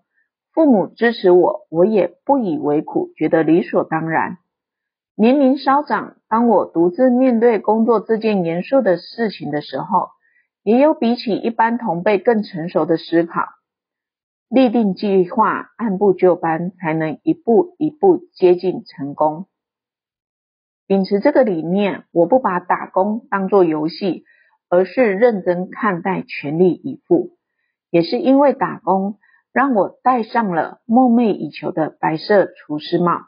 [0.52, 4.38] 父母支持我，我也不以为苦，觉得理所当然。
[5.16, 10.10] 年龄稍长，当我独自面对工作这件严肃的事情的时候，
[10.68, 13.46] 也有比起一般同辈更成熟的思考，
[14.50, 19.46] 立定计划，按部就班，才能一步一步接近成功。
[20.86, 24.26] 秉持这个理念，我不把打工当作游戏，
[24.68, 27.38] 而是认真看待，全力以赴。
[27.90, 29.20] 也是因为打工，
[29.54, 33.22] 让我戴上了梦寐以求的白色厨师帽。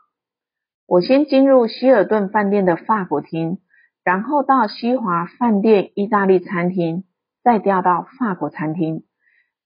[0.85, 3.59] 我先进入希尔顿饭店的法国厅，
[4.03, 7.05] 然后到西华饭店意大利餐厅。
[7.43, 9.03] 再调到法国餐厅，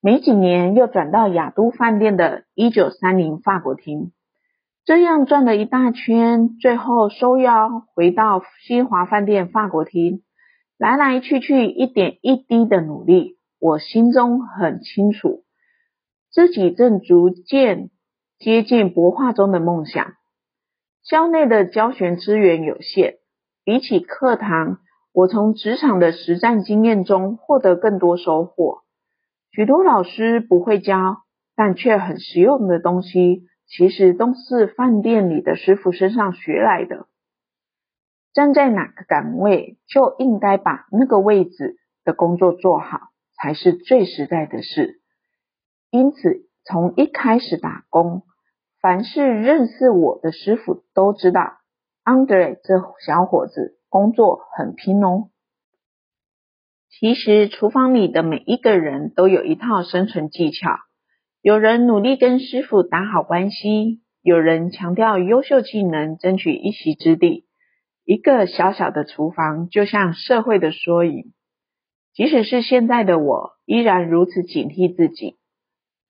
[0.01, 4.11] 没几年又转到亚都饭店的一九三零法国厅，
[4.85, 10.23] 这样转了一大圈，最后收腰回到西华饭店法国厅，
[10.77, 15.43] 来来去去一点一滴的努力，我心中很清楚，
[16.31, 17.89] 自己正逐渐
[18.39, 20.13] 接近博画中的梦想。
[21.01, 23.15] 校内的教学资源有限，
[23.63, 24.79] 比起课堂。
[25.13, 28.81] 我从职场的实战经验中获得更多收获。
[29.51, 31.17] 许多老师不会教，
[31.55, 37.05] 但却很实用的东西，其实都是饭店里的师傅身上学来的。
[38.33, 42.99] 站在哪个岗位，就应该把那个位置的工作做好，
[43.37, 44.99] 才是最实在的事。
[45.91, 48.23] 因此，从一开始打工，
[48.81, 51.59] 凡是认识我的师傅都知道
[52.03, 53.77] ，Andre 这小伙子。
[53.93, 55.29] 工作很拼哦。
[56.89, 60.79] 其实厨房里的每一个人都有一套生存技巧。
[61.43, 67.45] 有人努力跟师傅打好关系，有人强调优秀技能，争取一席之地。
[68.03, 71.31] 一个小小的厨房就像社会的缩影。
[72.15, 75.37] 即使是现在的我，依然如此警惕自己。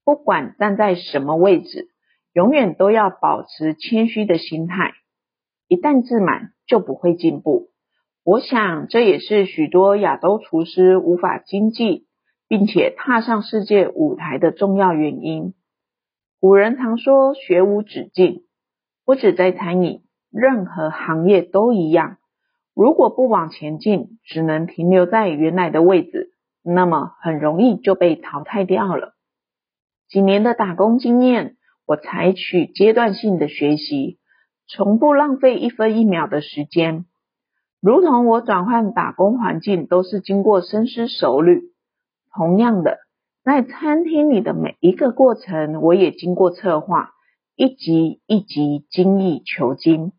[0.06, 1.90] 不管站在什么位置，
[2.32, 4.94] 永远都要保持谦虚的心态。
[5.68, 7.73] 一旦自满，就不会进步。
[8.26, 12.08] 我想，这也是许多亚洲厨师无法经济，
[12.48, 15.54] 并且踏上世界舞台的重要原因。
[16.40, 18.44] 古人常说“学无止境”，
[19.04, 22.16] 不止在餐饮，任何行业都一样。
[22.74, 26.32] 如果不往前进，只能停留在原来的位置，
[26.64, 29.16] 那么很容易就被淘汰掉了。
[30.08, 34.18] 几年的打工经验，我采取阶段性的学习，
[34.66, 37.04] 从不浪费一分一秒的时间。
[37.84, 41.64] 如同我转换打工环境都是经过深思熟虑，
[42.34, 43.00] 同样的，
[43.44, 47.10] 在餐厅里的每一个过程，我也经过策划，
[47.58, 50.14] 一级一级精益求精。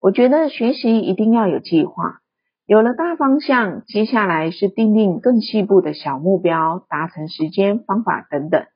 [0.00, 2.18] 我觉得学习一定要有计划，
[2.66, 8.66] 有了大方向，接下来是订定更细部的小目标，达成时间、方法等等，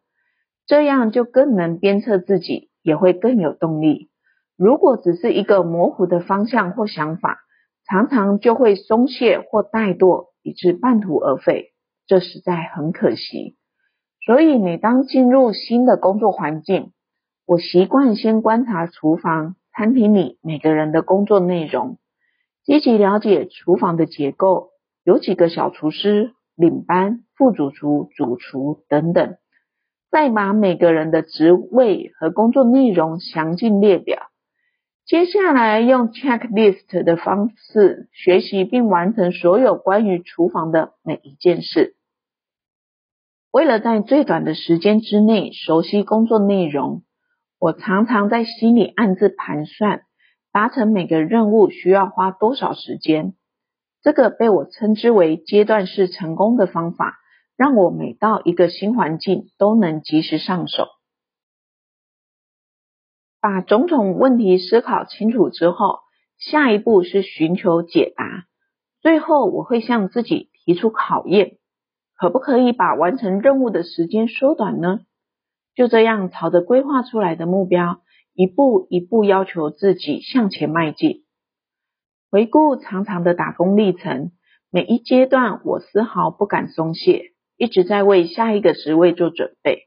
[0.64, 4.10] 这样就更能鞭策自己，也会更有动力。
[4.56, 7.40] 如果只是一个模糊的方向或想法，
[7.88, 11.72] 常常就会松懈或怠惰，以致半途而废，
[12.06, 13.56] 这实在很可惜。
[14.24, 16.90] 所以每当进入新的工作环境，
[17.46, 21.98] 我习惯先观察厨房、餐厅里每个人的工作内容，
[22.64, 24.70] 积极了解厨房的结构，
[25.04, 29.36] 有几个小厨师、领班、副主厨、主厨等等，
[30.10, 34.25] 再把每个人的职位和工作内容详尽列表。
[35.06, 41.94] 接下来用 checklist 的方式学习并完成所有关于厨房的每一件事。
[43.52, 47.04] 为了在最短的时间之内熟悉工作内容，
[47.60, 50.00] 我常常在心里暗自盘算，
[50.50, 53.34] 达成每个任务需要花多少时间。
[54.02, 57.14] 这个被我称之为阶段式成功的方法，
[57.56, 60.88] 让我每到一个新环境都能及时上手。
[63.46, 66.00] 把种种问题思考清楚之后，
[66.36, 68.46] 下一步是寻求解答。
[69.00, 71.58] 最后，我会向自己提出考验：
[72.16, 74.98] 可不可以把完成任务的时间缩短呢？
[75.76, 78.00] 就这样，朝着规划出来的目标，
[78.34, 81.22] 一步一步要求自己向前迈进。
[82.32, 84.32] 回顾长长的打工历程，
[84.72, 87.26] 每一阶段我丝毫不敢松懈，
[87.56, 89.82] 一直在为下一个职位做准备。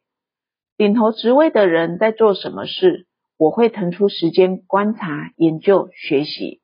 [0.78, 3.08] 领头职位的人在做什么事？
[3.40, 6.60] 我会腾出时间观察、研究、学习。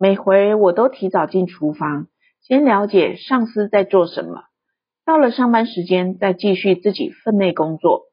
[0.00, 2.08] 每回我都提早进厨房，
[2.40, 4.42] 先了解上司在做什么。
[5.06, 8.06] 到了上班时间，再继续自己分内工作。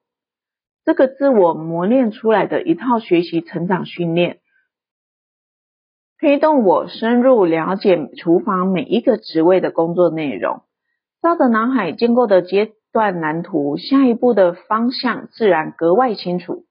[0.86, 4.40] 这个自我磨练出来的一套学习成长训练，
[6.20, 10.62] 推动我深入了解厨房每一个职位的工作内容。
[11.24, 16.66] 照着脑海建构的阶段蓝图，下一步的方向自然格外清楚。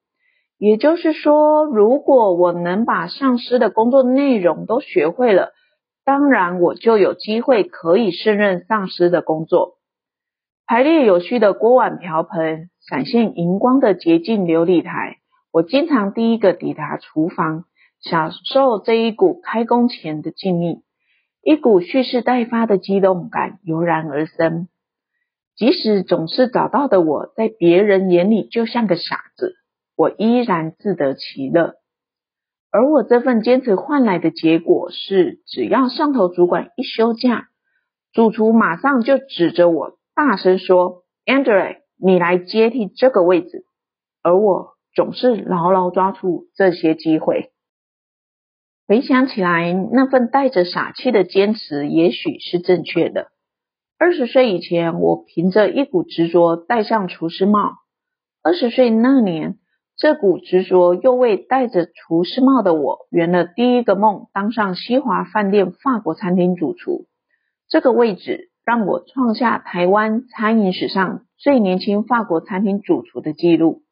[0.59, 5.53] 也就是说，如果我能把上司的工作内容都学会了，
[6.05, 9.77] 当然我就有机会可以胜任上司的工作。
[10.67, 15.19] 排列有序的锅碗瓢盆，闪现荧光的洁净琉璃台，
[15.53, 17.65] 我经常第一个抵达厨房，
[18.01, 20.83] 享受这一股开工前的静谧，
[21.43, 24.67] 一股蓄势待发的激动感油然而生。
[25.55, 29.55] 即使总是早到的我，在别人眼里就像个傻子。
[29.99, 31.75] 我依然自得其乐，
[32.71, 37.49] 而我这份坚持换来的结果是，只要上头主管一休假，
[38.13, 43.65] 主厨马上就指着我大声说：“Andrei，你来接替这个位置。”
[44.23, 47.51] 而我总是牢牢抓住这些机会。
[48.87, 53.33] 回想起来，那份带着傻气的坚持，也许是正确的。
[53.99, 57.73] 二十岁以前，我凭着一股执着戴上厨师帽。
[58.45, 59.59] 二十岁那年。
[59.99, 67.07] 这股执着又为戴着厨师帽的我圆了第一个梦，当上西华饭店法国餐厅主厨。
[67.69, 73.83] 这个位置让我创下台湾餐饮史上最年轻法国餐厅主厨的记录。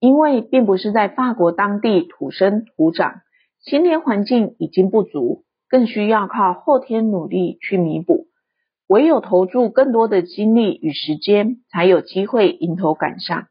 [0.00, 3.20] 因为并不是在法国当地土生土长，
[3.60, 8.26] 先天环境已经不足，更需要靠后天努力去弥补。
[8.88, 13.46] 唯有投注更多的精力与时间，才有机会迎头赶上。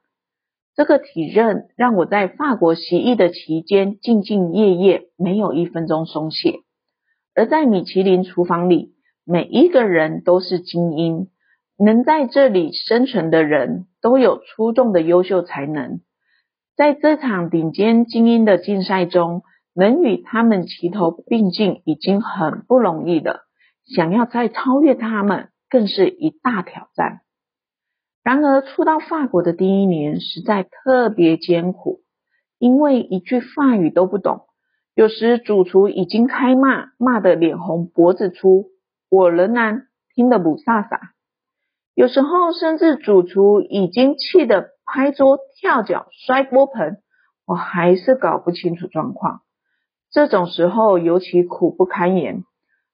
[0.75, 6.59] 这个体认让我在法国习艺的期间兢兢业业，没有一分钟松懈。
[7.35, 8.93] 而在米其林厨房里，
[9.25, 11.27] 每一个人都是精英，
[11.77, 15.99] 能在这里生存的人都有出众的优秀才能。
[16.75, 19.41] 在这场顶尖精英的竞赛中，
[19.75, 23.41] 能与他们齐头并进已经很不容易了，
[23.85, 27.22] 想要再超越他们，更是一大挑战。
[28.23, 31.99] 然而，初到法国的第一年实在特别艰苦，
[32.57, 34.45] 因为一句法语都不懂。
[34.95, 38.67] 有时主厨已经开骂，骂得脸红脖子粗，
[39.09, 40.99] 我仍然听得不飒飒。
[41.95, 46.99] 有时候，甚至主厨已经气得拍桌、跳脚、摔锅盆，
[47.45, 49.41] 我还是搞不清楚状况。
[50.11, 52.45] 这种时候尤其苦不堪言，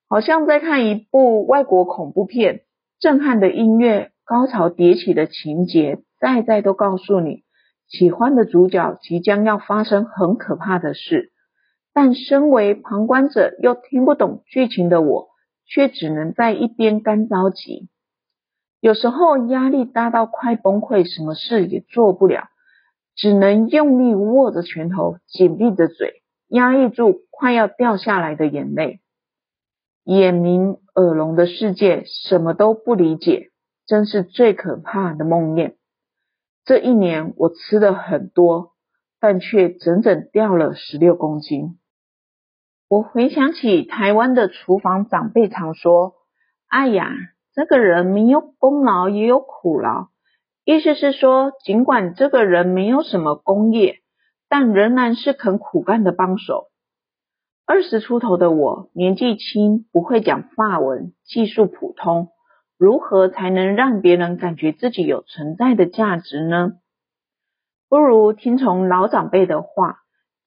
[0.09, 2.61] 好像在看一部外国恐怖片，
[2.99, 4.09] 震撼的音乐。
[4.29, 7.45] 高潮迭起的情节，再再都告诉你，
[7.87, 11.31] 喜欢的主角即将要发生很可怕的事。
[11.95, 15.29] 但身为旁观者又听不懂剧情的我，
[15.65, 17.89] 却只能在一边干着急。
[18.79, 22.49] 有时候压力大到快崩溃，什么事也做不了，
[23.15, 28.99] 只能用力握着拳头，紧闭着嘴，压抑住快要掉下来的眼泪。
[30.03, 33.48] 眼明耳聋的世界，什么都不理解。
[33.89, 35.73] 真是最可怕的梦魇。
[36.63, 38.73] 这一年我吃了很多，
[39.19, 41.79] 但却整整掉了十六公斤。
[42.87, 46.13] 我回想起台湾的厨房长辈常说
[46.69, 47.09] ：“哎呀，
[47.51, 50.09] 这个人没有功劳也有苦劳。”
[50.63, 54.01] 意思是说，尽管这个人没有什么功业，
[54.47, 56.67] 但仍然是肯苦干的帮手。
[57.65, 62.29] 二十出头的我，年纪轻，不会讲法文，技术普通。
[62.79, 66.75] 如何才能让别人感觉自己有存在的价值呢？
[67.89, 69.97] 不如听从老长辈的话，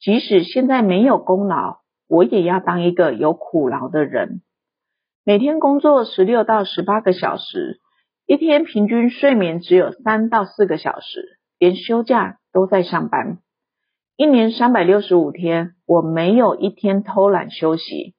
[0.01, 4.41] 即使现在没有功劳，我也要当一个有苦劳的人。
[5.25, 7.81] 每天工作十六到十八个小时，
[8.25, 13.41] 一天平均睡眠只有三到四个小时，连休假都在上班。
[14.17, 18.15] 一年三百六十五天，我没有一天偷懒休息。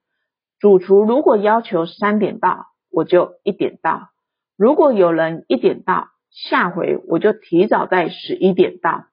[0.59, 4.09] 主厨如果要求三点到，我就一点到，
[4.55, 9.07] 如果有人一点到，下回我就提早在十一点到。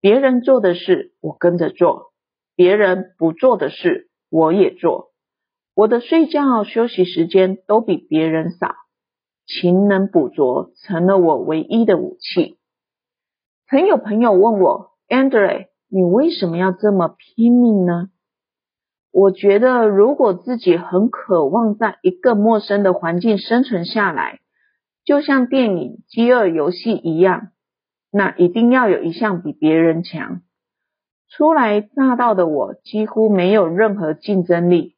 [0.00, 2.12] 别人做的事我跟着做，
[2.56, 5.12] 别人不做的事我也做。
[5.74, 8.74] 我的睡觉休息时间都比别人少，
[9.46, 12.58] 勤能补拙成了我唯一的武器。
[13.68, 18.10] 曾有朋友问我，Andre，你为什么要这么拼命呢？
[19.10, 24.40] 我觉得，如果自己很渴望在一个陌生的环境生存下来，
[25.04, 27.48] 就像电影《饥饿游戏》一样，
[28.12, 30.42] 那一定要有一项比别人强。
[31.30, 34.96] 初来乍到的我几乎没有任何竞争力。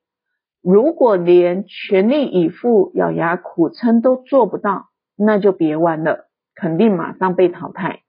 [0.60, 8.00] 如果连全力以赴、咬牙苦撑都做不到，那就别玩了，肯定马上被淘汰。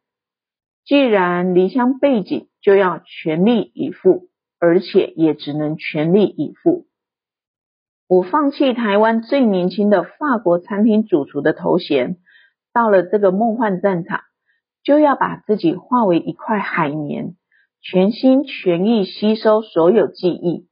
[0.84, 4.31] 既然离乡背井，就要全力以赴。
[4.62, 6.86] 而且也只能全力以赴。
[8.08, 12.18] 我放弃台湾最年轻的法国餐厅主厨的头衔，
[12.72, 14.22] 到了这个梦幻战场，
[14.84, 17.36] 就要把自己化为一块海绵，
[17.82, 20.68] 全心全意吸收所有记忆。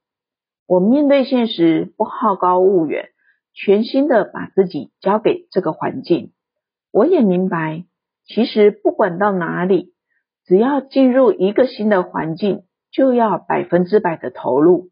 [0.68, 3.10] 我面对现实，不好高骛远，
[3.54, 6.32] 全心的把自己交给这个环境。
[6.92, 7.86] 我也明白，
[8.26, 9.96] 其实不管到哪里，
[10.46, 14.90] 只要进入一个新的环境，就要百分之百的投入，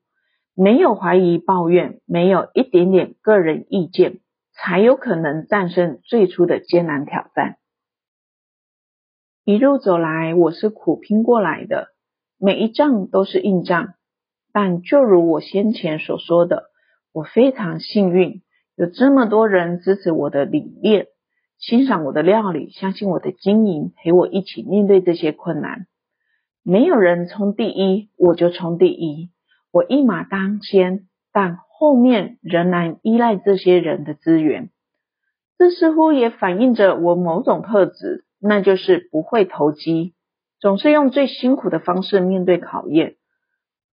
[0.53, 4.19] 没有怀疑、抱怨，没有一点点个人意见，
[4.53, 7.57] 才有可能战胜最初的艰难挑战。
[9.43, 11.89] 一路走来，我是苦拼过来的，
[12.37, 13.93] 每一仗都是硬仗。
[14.51, 16.71] 但就如我先前所说的，
[17.13, 18.41] 我非常幸运，
[18.75, 21.07] 有这么多人支持我的理念。
[21.59, 25.87] 欣赏我的料理，相信我的经营，陪我一起面对这些困难。
[26.69, 29.29] 没有人冲第一，我就冲第一，
[29.71, 34.69] 我一马当先，但后面仍然依赖这些人的资源。
[35.57, 40.13] 这似乎也反映着我某种特质，那就是不会投机，
[40.59, 43.15] 总是用最辛苦的方式面对考验。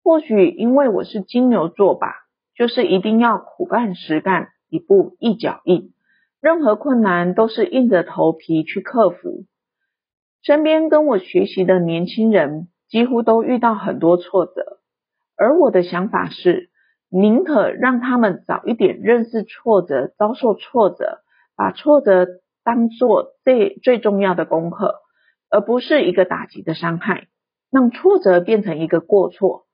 [0.03, 2.15] 或许因为我是金牛座吧，
[2.57, 5.93] 就是一定要苦干实干，一步一脚印。
[6.41, 9.45] 任何困难都是硬着头皮去克服。
[10.43, 14.53] 身边跟我学习的年轻人几乎都遇到很多挫折，
[15.37, 16.71] 而我的想法是，
[17.09, 21.21] 宁可让他们早一点认识挫折，遭受挫折，
[21.57, 22.27] 把挫折
[22.65, 24.97] 当做最最重要的功课，
[25.49, 27.29] 而不是一个打击的伤害，
[27.71, 29.67] 让挫折变成一个过错。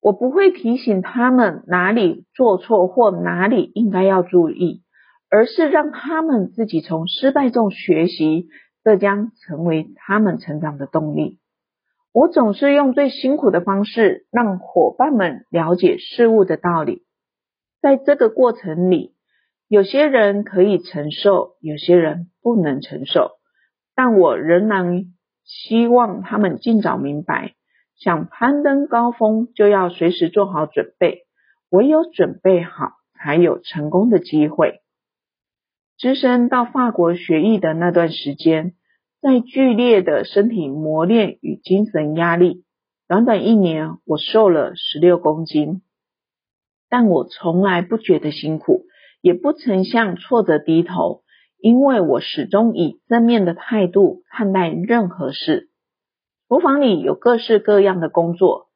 [0.00, 4.82] 我不会提醒他们哪里做错或哪里应该要注意。
[5.30, 8.46] 而是让他们自己从失败中学习，
[8.84, 11.40] 这将成为他们成长的动力。
[12.12, 17.02] 我总是用最辛苦的方式，让伙伴们了解事物的道理。
[17.80, 19.14] 在这个过程里，
[19.66, 23.32] 有些人可以承受，有些人不能承受，
[23.96, 25.06] 但我仍然
[25.44, 27.54] 希望他们尽早明白，
[27.96, 31.22] 想攀登高峰，就要随时做好准备。
[31.70, 34.83] 唯有准备好，才有成功的机会。
[35.96, 38.74] 只身到法国学艺的那段时间，
[39.20, 42.64] 在剧烈的身体磨练与精神压力，
[43.08, 45.82] 短短一年，我瘦了十六公斤。
[46.88, 48.86] 但我从来不觉得辛苦，
[49.20, 51.22] 也不曾向挫折低头，
[51.58, 55.70] 因为我始终以正面的态度看待任何事。
[56.48, 58.66] 厨房里有各式各样的工作，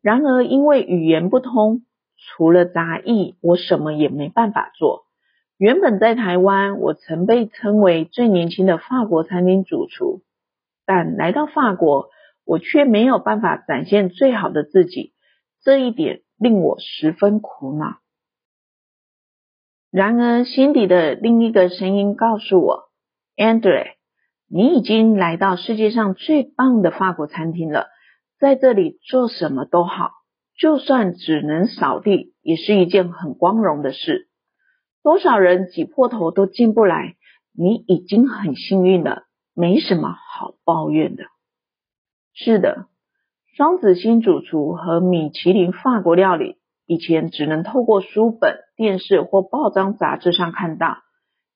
[0.00, 1.82] 然而因为语言不通，
[2.16, 5.04] 除了杂役，我什么也没办法做。
[5.62, 10.22] 原本在台湾，我曾被称为最年轻的法国餐厅主厨，
[10.84, 12.08] 但来到法国，
[12.44, 15.12] 我却没有办法展现最好的自己，
[15.62, 18.00] 这一点令我十分苦恼。
[19.92, 22.88] 然而，心底的另一个声音告诉我
[23.36, 23.92] ：“André，
[24.48, 27.86] 你已经来到世界上最棒的法国餐厅了，
[28.40, 30.10] 在这里做什么都好，
[30.58, 34.28] 就算只能扫地，也是一件很光荣的事。”
[35.02, 37.16] 多少人挤破头都进不来，
[37.52, 39.24] 你已经很幸运了，
[39.54, 41.24] 没什么好抱怨的。
[42.34, 42.86] 是的，
[43.56, 50.98] 双子星主厨和米其林法国料理，以前只能透过书本、电视或报章杂志上看到。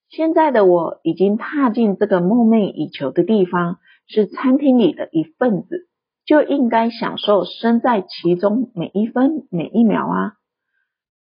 [0.09, 5.89] 现在的我已经踏进这个梦寐以求的地方，是餐厅里的一份子，
[6.25, 10.33] 就应该享受身在其中每一分每一秒啊！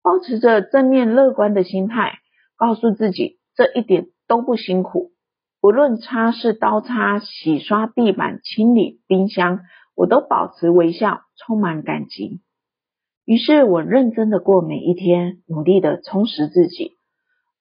[0.03, 2.21] 保持着正面乐观的心态，
[2.57, 5.11] 告诉自己这一点都不辛苦。
[5.61, 9.61] 不论擦拭刀叉、洗刷地板、清理冰箱，
[9.95, 12.41] 我都保持微笑，充满感激。
[13.27, 16.93] 于是我认真的过每一天，努力的充实自己。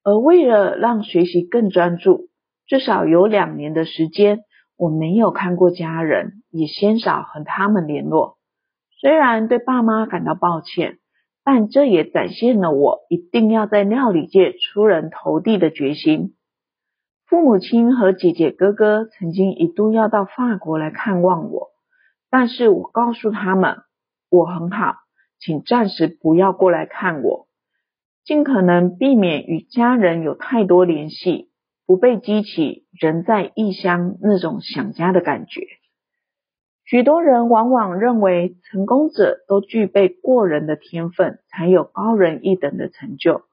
[0.01, 2.29] 而为了让学习更专注，
[2.65, 4.39] 至少有两年的时间，
[4.77, 8.37] 我没有看过家人，也鲜少和他们联络。
[9.01, 10.98] 虽然对爸妈感到抱歉。
[11.51, 16.35] 但这也展现了我一定要在料理界出人头地的决心。
[17.25, 21.69] 父母亲和姐姐哥哥曾经一度要到法国来看望我，
[22.29, 23.77] 但是我告诉他们，
[24.29, 24.97] 我很好，
[25.39, 27.47] 请暂时不要过来看我，
[28.23, 31.49] 尽可能避免与家人有太多联系，
[31.87, 35.61] 不被激起人在异乡那种想家的感觉。
[36.89, 43.43] 许多人往往认为成功者都具备过人的天分，才有高人一等的成就。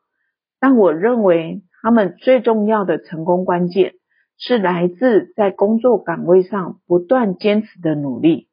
[0.59, 3.93] 但我认为他们最重要的成功关键
[4.39, 8.49] 是来自在工作岗位上不断坚持的努力。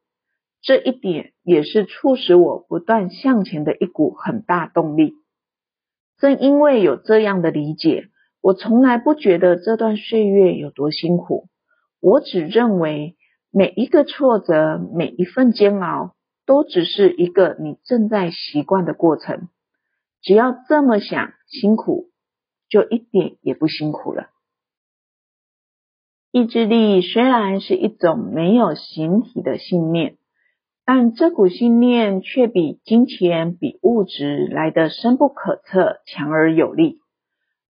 [0.60, 5.14] 这一点也是促使我不断向前的一股很大动力。
[6.18, 8.08] 正因为有这样的理解，
[8.42, 11.48] 我从来不觉得这段岁月有多辛苦，
[12.02, 13.16] 我只认为
[13.56, 19.48] 每一个挫折，每一份煎熬，都只是一个你正在习惯的过程。
[20.22, 22.10] 只要这么想，辛苦
[22.68, 24.26] 就一点也不辛苦了。
[26.32, 30.16] 意志力虽然是一种没有形体的信念，
[30.84, 37.03] 但这股信念却比金钱、比物质来得深不可测、强而有力。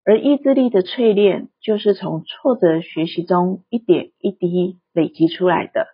[0.05, 5.86] 而意志力的淬炼，就是从挫折学习中一点一滴累积出来的。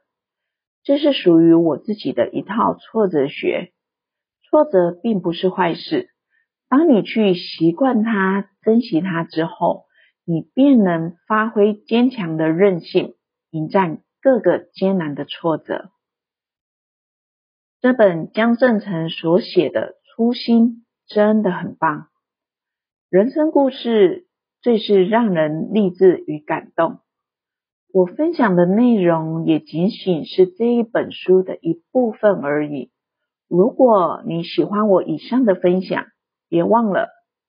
[0.83, 3.73] 这是属于我自己的一套挫折学。
[4.43, 6.11] 挫折并不是坏事。
[6.69, 9.85] 当你去习惯它、珍惜它之后，
[10.25, 13.15] 你便能发挥坚强的韧性，
[13.51, 15.91] 迎战各个艰难的挫折。
[17.81, 20.85] 这本江振成所写的《初心》
[21.15, 22.09] 真的很棒，
[23.11, 24.29] 人生故事
[24.63, 27.01] 最是让人励志与感动。
[27.93, 32.93] 我分享的内容也仅仅是这一本书的一部分而已。
[33.49, 36.05] 如果你喜欢我以上的分享，
[36.49, 37.09] 别忘了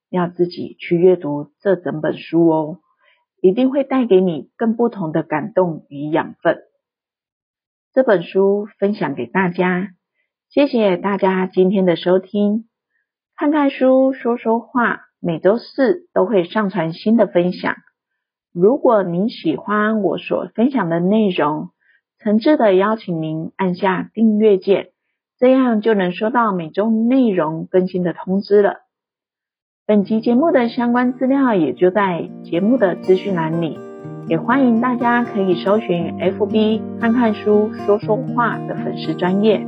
[0.09, 2.80] 要自己去阅读这整本书哦，
[3.39, 6.57] 一定会带给你更不同的感动与养分。
[7.93, 9.89] 这本书分享给大家，
[10.49, 12.68] 谢谢大家今天的收听。
[13.36, 17.76] 看看书，说说话，每周四都会上传新的分享。
[18.51, 21.69] 如果您喜欢我所分享的内容，
[22.19, 24.88] 诚挚的邀请您按下订阅键，
[25.38, 28.78] 这样就能收到每周内容更新的通知了。
[29.86, 33.80] 本集节目的相关资料也就在节目的资讯栏里，
[34.28, 39.65] 也欢迎大家可以搜寻 FB 看看书说说话的粉丝专业。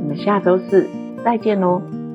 [0.00, 0.86] 我们下周四
[1.24, 2.05] 再见喽！